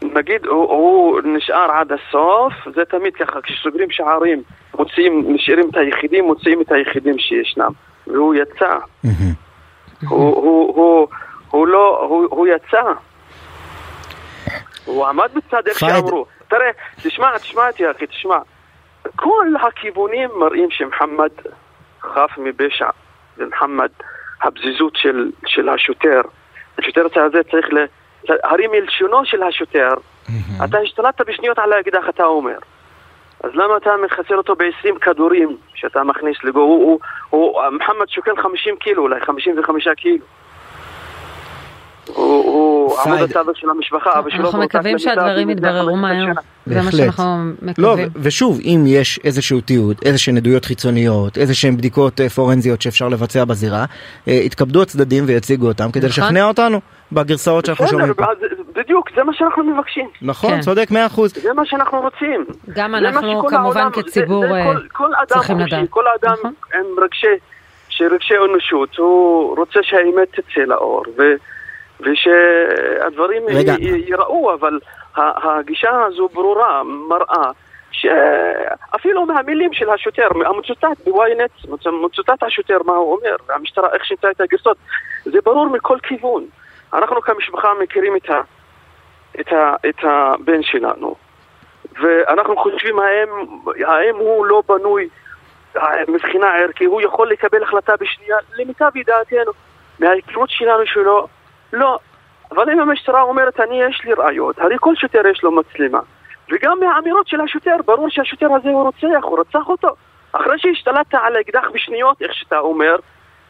נגיד 0.02 0.46
הוא, 0.46 0.72
הוא 0.72 1.22
נשאר 1.26 1.72
עד 1.72 1.92
הסוף, 1.92 2.54
זה 2.76 2.82
תמיד 2.90 3.16
ככה, 3.16 3.42
כשסוגרים 3.44 3.88
שערים, 3.92 4.42
מוציאים, 4.80 5.26
נשארים 5.28 5.70
את 5.70 5.78
היחידים, 5.78 6.26
מוציאים 6.26 6.62
את 6.62 6.72
היחידים 6.72 7.20
שישנם. 7.20 7.72
והוא 8.08 8.36
יצא. 8.36 8.78
הוא, 9.04 10.36
הוא, 10.36 10.76
הוא, 10.76 11.08
הוא 11.52 11.68
לא, 11.68 12.06
הוא, 12.10 12.28
הוא 12.30 12.48
יצא. 12.48 12.84
הוא 14.86 15.08
עמד 15.08 15.30
בצד 15.34 15.68
איך. 15.68 15.80
שאמרו. 15.80 16.26
תראה, 16.48 16.70
תשמע, 17.04 17.38
תשמע 17.38 17.68
אותי 17.68 17.92
אחי, 17.92 18.08
תשמע. 18.08 18.38
כל 19.16 19.48
הכיוונים 19.62 20.30
מראים 20.40 20.72
שמוחמד 20.72 21.30
חף 22.02 22.38
מפשע, 22.38 22.90
ומוחמד, 23.38 23.90
הפזיזות 24.42 24.96
של, 24.96 25.32
של 25.46 25.70
השוטר. 25.70 26.22
השוטר 26.80 27.08
הזה 27.16 27.44
צריך 27.52 27.68
ל... 27.74 27.86
הרי 28.44 28.68
מלשונו 28.68 29.26
של 29.26 29.44
השוטר, 29.44 29.90
אתה 30.66 30.78
השתלטת 30.78 31.22
בשניות 31.28 31.60
על 31.60 31.74
האקדח, 31.74 32.10
אתה 32.10 32.24
אומר. 32.24 32.58
אז 33.44 33.52
למה 33.54 33.78
אתה 33.78 33.90
מחסל 34.06 34.38
אותו 34.38 34.56
ב-20 34.56 35.00
כדורים 35.00 35.58
שאתה 35.76 36.04
מכניס 36.04 36.38
לגו? 36.44 36.60
הוא, 36.60 36.84
הוא, 36.84 37.00
הוא, 37.30 37.62
מוחמד 37.72 38.10
שוקל 38.10 38.42
50 38.42 38.76
קילו, 38.76 39.04
אולי 39.04 39.20
55 39.22 39.88
קילו. 39.88 40.26
הוא. 42.14 42.76
עמוד 43.06 43.20
התווך 43.22 43.58
של 43.58 43.70
המשפחה, 43.70 44.20
אבא 44.20 44.30
שלו 44.30 44.46
אנחנו 44.46 44.60
מקווים 44.60 45.00
שהדברים 45.00 45.50
יתבררו 45.50 45.94
15 45.96 46.02
מהר. 46.02 46.24
שנה. 46.26 46.34
זה 46.66 46.76
מה 46.76 46.82
בהחלט. 46.82 47.00
שאנחנו 47.02 47.24
לא, 47.62 47.92
מקווים. 47.92 48.08
ו- 48.16 48.20
ושוב, 48.22 48.60
אם 48.64 48.84
יש 48.88 49.20
איזשהו 49.24 49.62
תיעוד, 49.62 49.98
איזה 50.06 50.18
שהן 50.18 50.38
עדויות 50.38 50.66
חיצוניות, 50.66 51.38
איזה 51.38 51.56
שהן 51.56 51.78
בדיקות 51.78 52.22
אה, 52.22 52.30
פורנזיות 52.30 52.82
שאפשר 52.82 53.10
לבצע 53.10 53.46
בזירה, 53.46 53.86
אה, 54.28 54.34
יתכבדו 54.34 54.82
הצדדים 54.82 55.24
ויציגו 55.28 55.68
אותם 55.68 55.92
כדי 55.92 56.08
נכון. 56.08 56.24
לשכנע 56.24 56.44
אותנו 56.46 56.80
בגרסאות 57.12 57.66
שאנחנו 57.66 57.88
שומעים 57.88 58.14
פה. 58.14 58.24
בדיוק, 58.76 59.10
זה 59.16 59.24
מה 59.24 59.34
שאנחנו 59.34 59.64
מבקשים. 59.64 60.08
נכון, 60.22 60.50
כן. 60.56 60.62
צודק 60.62 60.92
מאה 60.92 61.06
אחוז. 61.06 61.34
זה 61.34 61.54
מה 61.54 61.66
שאנחנו 61.66 62.02
רוצים. 62.02 62.46
גם 62.76 62.96
אנחנו 62.96 63.40
כמובן 63.48 63.56
העולם- 63.56 63.92
כציבור 63.92 64.42
זה, 64.42 64.48
זה 64.48 64.56
אה, 64.60 64.74
כל, 64.74 64.80
כל 64.92 65.06
אדם 65.16 65.26
צריכים 65.28 65.60
לדעת. 65.60 65.90
כל 65.90 66.04
אדם 66.22 66.34
נכון. 66.40 66.54
עם 66.74 67.04
רגשי, 67.04 67.28
שרגשי 67.90 68.34
אנושות, 68.52 68.96
הוא 68.98 69.58
רוצה 69.58 69.80
שהאמת 69.84 70.28
תצא 70.32 70.62
לאור, 70.68 71.04
ו, 71.18 71.22
ושהדברים 72.00 73.44
רגע. 73.48 73.74
י- 73.80 73.86
י- 73.86 74.04
ייראו, 74.08 74.54
אבל 74.54 74.80
הגישה 75.16 76.04
הזו 76.06 76.28
ברורה, 76.34 76.84
מראה. 76.84 77.52
שאפילו 77.92 79.26
מהמילים 79.26 79.74
של 79.74 79.90
השוטר, 79.90 80.28
המצוטט 80.46 81.02
בוויינט, 81.06 81.52
מצוטט 82.04 82.44
השוטר 82.44 82.78
מה 82.86 82.94
הוא 82.94 83.18
אומר, 83.18 83.36
והמשטרה 83.48 83.90
איך 83.94 84.06
שינתה 84.06 84.32
את 84.32 84.42
הגרסות, 84.42 84.78
זה 85.24 85.42
ברור 85.46 85.70
מכל 85.70 85.98
כיוון. 86.04 86.46
אנחנו 86.94 87.22
כמשפחה 87.22 87.74
מכירים 87.84 88.16
את, 88.16 88.30
ה, 88.30 88.42
את, 89.40 89.54
ה, 89.54 89.76
את 89.90 89.96
הבן 90.04 90.64
שלנו, 90.64 91.16
ואנחנו 92.02 92.58
חושבים 92.58 93.00
האם, 93.00 93.30
האם 93.88 94.16
הוא 94.16 94.46
לא 94.46 94.64
בנוי 94.68 95.10
מבחינה 96.08 96.56
ערכית, 96.56 96.88
הוא 96.88 97.02
יכול 97.02 97.30
לקבל 97.30 97.64
החלטה 97.64 97.94
בשנייה, 98.00 98.38
למיטב 98.58 98.92
ידיעתנו, 98.96 99.52
מההיכרות 100.00 100.50
שלנו 100.50 100.86
שלו, 100.86 101.28
לא. 101.76 102.00
אבל 102.52 102.70
אם 102.70 102.80
המשטרה 102.80 103.22
אומרת, 103.22 103.60
אני 103.60 103.84
יש 103.84 104.02
לי 104.06 104.14
ראיות, 104.14 104.60
הרי 104.60 104.76
כל 104.80 104.96
שוטר 104.96 105.28
יש 105.32 105.44
לו 105.44 105.52
מצלמה. 105.52 106.00
וגם 106.52 106.80
מהאמירות 106.80 107.28
של 107.28 107.42
השוטר, 107.42 107.76
ברור 107.86 108.10
שהשוטר 108.10 108.48
הזה 108.54 108.70
הוא 108.70 108.84
רוצח, 108.84 109.24
הוא 109.24 109.40
רצח 109.40 109.68
אותו. 109.70 109.90
אחרי 110.32 110.60
שהשתלטת 110.60 111.14
על 111.14 111.36
האקדח 111.36 111.64
בשניות, 111.74 112.22
איך 112.22 112.34
שאתה 112.34 112.60
אומר, 112.60 112.96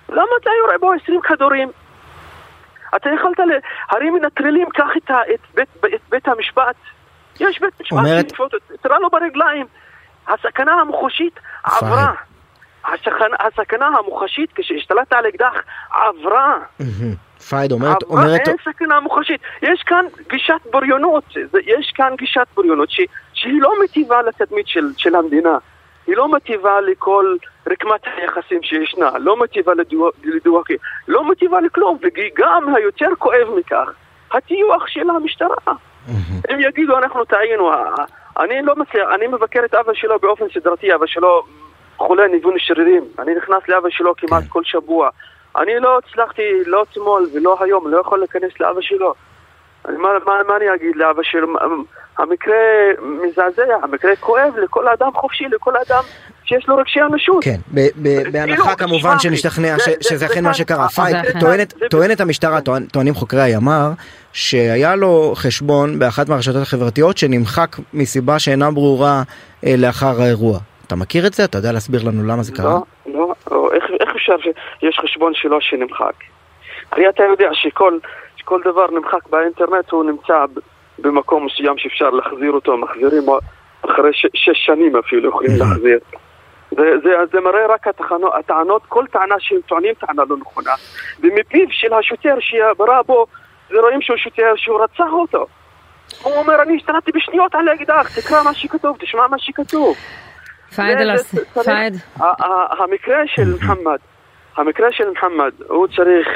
למה 0.09 0.31
אתה 0.41 0.49
יורה 0.63 0.77
בו 0.77 0.91
20 1.03 1.21
כדורים? 1.21 1.69
אתה 2.95 3.09
יכולת 3.09 3.39
ל... 3.39 3.51
הרי 3.91 4.09
מנטרלים, 4.09 4.69
קח 4.69 4.89
את, 4.97 5.11
ה... 5.11 5.21
את, 5.33 5.39
בית... 5.53 5.69
את 5.95 6.01
בית 6.09 6.27
המשפט. 6.27 6.75
יש 7.39 7.59
בית 7.59 7.81
משפט, 7.81 7.97
אומרת- 7.97 8.33
תראה 8.81 8.99
לו 8.99 9.09
ברגליים. 9.09 9.65
הסכנה 10.27 10.71
המוחשית 10.73 11.39
עברה. 11.63 12.13
הסכנה, 12.93 13.35
הסכנה 13.39 13.87
המוחשית 13.87 14.49
כשהשתלטת 14.55 15.13
על 15.13 15.27
אקדח 15.27 15.53
עברה. 15.91 16.57
פייד 17.49 17.71
אומרת, 17.71 18.03
אומרת, 18.03 18.47
אין 18.47 18.55
סכנה 18.65 18.99
מוחשית. 18.99 19.41
יש 19.61 19.83
כאן 19.85 20.05
גישת 20.29 20.61
בריונות, 20.71 21.23
יש 21.65 21.91
כאן 21.95 22.13
גישת 22.17 22.47
בריונות 22.55 22.89
ש, 22.91 23.01
שהיא 23.33 23.61
לא 23.61 23.73
מטיבה 23.83 24.21
לתדמית 24.21 24.67
של, 24.67 24.89
של 24.97 25.15
המדינה. 25.15 25.57
היא 26.07 26.15
לא 26.15 26.31
מטיבה 26.31 26.81
לכל 26.81 27.35
רקמת 27.71 28.01
היחסים 28.17 28.63
שישנה, 28.63 29.09
לא 29.19 29.37
מטיבה 29.37 29.73
לדוח, 30.23 30.65
לא 31.07 31.29
מטיבה 31.29 31.61
לכלום, 31.61 31.97
וגם 32.01 32.75
היותר 32.75 33.09
כואב 33.17 33.47
מכך, 33.57 33.89
הטיוח 34.31 34.87
של 34.87 35.09
המשטרה. 35.09 35.73
הם 36.49 36.59
יגידו 36.59 36.97
אנחנו 36.97 37.25
טעינו, 37.25 37.71
אני 38.39 38.61
לא 38.61 38.75
מצליח, 38.75 39.07
אני 39.15 39.27
מבקר 39.27 39.59
את 39.65 39.73
אבא 39.73 39.93
שלו 39.93 40.19
באופן 40.19 40.45
סדרתי, 40.53 40.95
אבא 40.95 41.05
שלו 41.05 41.43
חולה 41.97 42.27
ניוון 42.27 42.53
שרירים, 42.57 43.03
אני 43.19 43.31
נכנס 43.35 43.69
לאבא 43.69 43.89
שלו 43.89 44.13
כמעט 44.17 44.43
כל 44.49 44.61
שבוע. 44.63 45.09
אני 45.57 45.79
לא 45.79 45.97
הצלחתי, 45.97 46.41
לא 46.65 46.83
אתמול 46.91 47.27
ולא 47.33 47.57
היום, 47.61 47.87
לא 47.91 48.01
יכול 48.01 48.19
להיכנס 48.19 48.51
לאבא 48.59 48.81
שלו. 48.81 49.13
אני, 49.89 49.97
מה, 49.97 50.09
מה, 50.25 50.33
מה 50.47 50.57
אני 50.57 50.65
אגיד 50.75 50.95
לאבא 50.95 51.23
שלו? 51.23 51.47
המקרה 52.17 52.55
מזעזע, 53.01 53.63
המקרה 53.83 54.15
כואב 54.15 54.53
לכל 54.63 54.87
אדם 54.87 55.09
חופשי, 55.15 55.43
לכל 55.51 55.73
אדם 55.87 56.03
שיש 56.45 56.67
לו 56.67 56.77
רגשי 56.77 57.01
אנושות. 57.01 57.43
כן, 57.43 57.55
ב- 57.73 57.87
ב- 58.01 58.31
בהנחה 58.31 58.75
כאילו, 58.75 58.77
כמובן 58.77 59.19
שנשתכנע 59.19 59.75
שזה 60.01 60.17
זה 60.17 60.25
אכן 60.25 60.43
מה 60.43 60.53
שקרה. 60.53 60.85
אכן. 60.85 61.39
טוענת- 61.89 62.21
המשטרה, 62.21 62.59
טוענים 62.91 63.13
חוקרי 63.13 63.41
הימ"ר, 63.41 63.91
שהיה 64.33 64.95
לו 64.95 65.31
חשבון 65.35 65.99
באחת 65.99 66.29
מהרשתות 66.29 66.61
החברתיות 66.61 67.17
שנמחק 67.17 67.75
מסיבה 67.93 68.39
שאינה 68.39 68.71
ברורה 68.71 69.23
אה, 69.65 69.75
לאחר 69.77 70.21
האירוע. 70.21 70.59
אתה 70.87 70.95
מכיר 70.95 71.27
את 71.27 71.33
זה? 71.33 71.45
אתה 71.45 71.57
יודע 71.57 71.71
להסביר 71.71 72.01
לנו 72.03 72.23
למה 72.27 72.43
זה 72.43 72.51
קרה? 72.51 72.69
לא, 72.73 73.13
לא, 73.13 73.33
או, 73.51 73.73
איך, 73.73 73.83
איך 73.99 74.15
אפשר 74.15 74.35
שיש 74.79 74.99
חשבון 74.99 75.33
שלו 75.33 75.61
שנמחק? 75.61 76.13
הרי 76.91 77.09
אתה 77.09 77.23
יודע 77.23 77.49
שכל, 77.53 77.97
שכל 78.35 78.61
דבר 78.65 78.91
נמחק 78.91 79.29
באינטרנט 79.29 79.91
הוא 79.91 80.03
נמצא 80.03 80.45
במקום 80.99 81.45
מסוים 81.45 81.77
שאפשר 81.77 82.09
להחזיר 82.09 82.51
אותו, 82.51 82.77
מחזירים 82.77 83.23
אחרי 83.81 84.13
ש, 84.13 84.25
שש 84.33 84.65
שנים 84.65 84.95
אפילו 84.95 85.29
יכולים 85.29 85.51
להחזיר. 85.59 85.99
זה, 86.71 86.83
זה, 87.03 87.09
זה 87.33 87.39
מראה 87.39 87.67
רק 87.67 87.87
התחנו, 87.87 88.35
הטענות, 88.35 88.81
כל 88.89 89.05
טענה 89.11 89.35
שהם 89.39 89.59
טוענים 89.65 89.93
טענה 89.93 90.23
לא 90.29 90.37
נכונה. 90.37 90.71
ומפיו 91.19 91.67
של 91.69 91.93
השוטר 91.93 92.35
שירה 92.39 93.03
בו, 93.03 93.25
ורואים 93.71 94.01
שהוא 94.01 94.17
שוטר 94.17 94.53
שהוא 94.55 94.83
רצח 94.83 95.11
אותו. 95.11 95.45
הוא 96.23 96.35
אומר, 96.35 96.61
אני 96.61 96.75
השתלטתי 96.75 97.11
בשניות 97.11 97.55
על 97.55 97.67
האקדח, 97.67 98.19
תקרא 98.19 98.43
מה 98.43 98.53
שכתוב, 98.53 98.97
תשמע 98.99 99.27
מה 99.27 99.39
שכתוב. 99.39 99.97
פייד 100.75 100.97
זה- 100.97 101.03
אל 101.03 101.17
זה 101.17 101.45
צריך- 101.53 101.65
פייד. 101.65 101.93
ה- 102.19 102.23
ה- 102.45 102.83
המקרה 102.83 103.17
של 103.27 103.43
מוחמד, 103.51 103.97
המקרה 104.57 104.91
של 104.91 105.09
מוחמד, 105.09 105.51
הוא 105.67 105.87
צריך, 105.87 106.27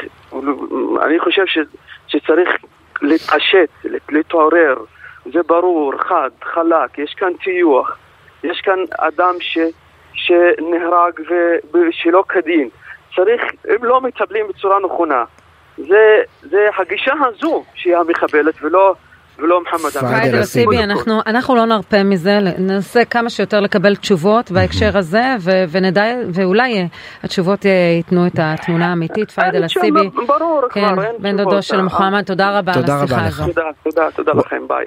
אני 1.01 1.19
חושב 1.19 1.45
ש, 1.45 1.57
שצריך 2.07 2.49
להתעשת, 3.01 3.69
להתעורר, 4.09 4.75
זה 5.33 5.39
ברור, 5.47 5.93
חד, 5.97 6.29
חלק, 6.43 6.97
יש 6.97 7.13
כאן 7.17 7.33
טיוח, 7.43 7.97
יש 8.43 8.61
כאן 8.61 8.79
אדם 8.99 9.33
ש, 9.39 9.57
שנהרג 10.13 11.13
ו- 11.29 11.77
שלא 11.91 12.23
כדין, 12.29 12.69
צריך, 13.15 13.41
אם 13.69 13.83
לא 13.85 14.01
מטפלים 14.01 14.47
בצורה 14.47 14.79
נכונה, 14.79 15.23
זה, 15.77 16.21
זה 16.41 16.67
הגישה 16.77 17.13
הזו 17.27 17.63
שהיא 17.75 17.97
המחבלת 17.97 18.53
ולא, 18.61 18.93
ולא 19.41 19.59
מוחמד 19.59 19.89
פייד 19.89 20.33
אל 20.33 20.39
אל-סיבי, 20.39 20.83
אנחנו, 20.83 21.19
אנחנו 21.25 21.55
לא 21.55 21.65
נרפה 21.65 22.03
מזה, 22.03 22.39
ננסה 22.57 23.05
כמה 23.05 23.29
שיותר 23.29 23.59
לקבל 23.59 23.95
תשובות 23.95 24.51
בהקשר 24.51 24.97
הזה, 24.97 25.35
ו- 25.39 25.63
ונדע, 25.71 26.03
ואולי 26.33 26.73
אה, 26.77 26.85
התשובות 27.23 27.65
אה, 27.65 27.71
ייתנו 27.97 28.27
את 28.27 28.33
התמונה 28.37 28.89
האמיתית. 28.89 29.27
תשובה, 29.27 29.47
אל-סיבי, 29.47 30.09
ברור 30.27 30.61
כן, 30.71 30.93
כבר, 30.93 31.03
אין 31.03 31.15
בן 31.19 31.35
תשובות. 31.35 31.51
דודו 31.53 31.61
של 31.61 31.81
מוחמד, 31.81 32.23
תודה 32.23 32.57
רבה 32.57 32.73
על 32.73 32.83
השיחה. 32.83 33.25
הזו. 33.25 33.45
תודה, 33.45 33.61
תודה, 33.83 34.07
תודה 34.15 34.31
לכם, 34.33 34.67
ביי. 34.67 34.85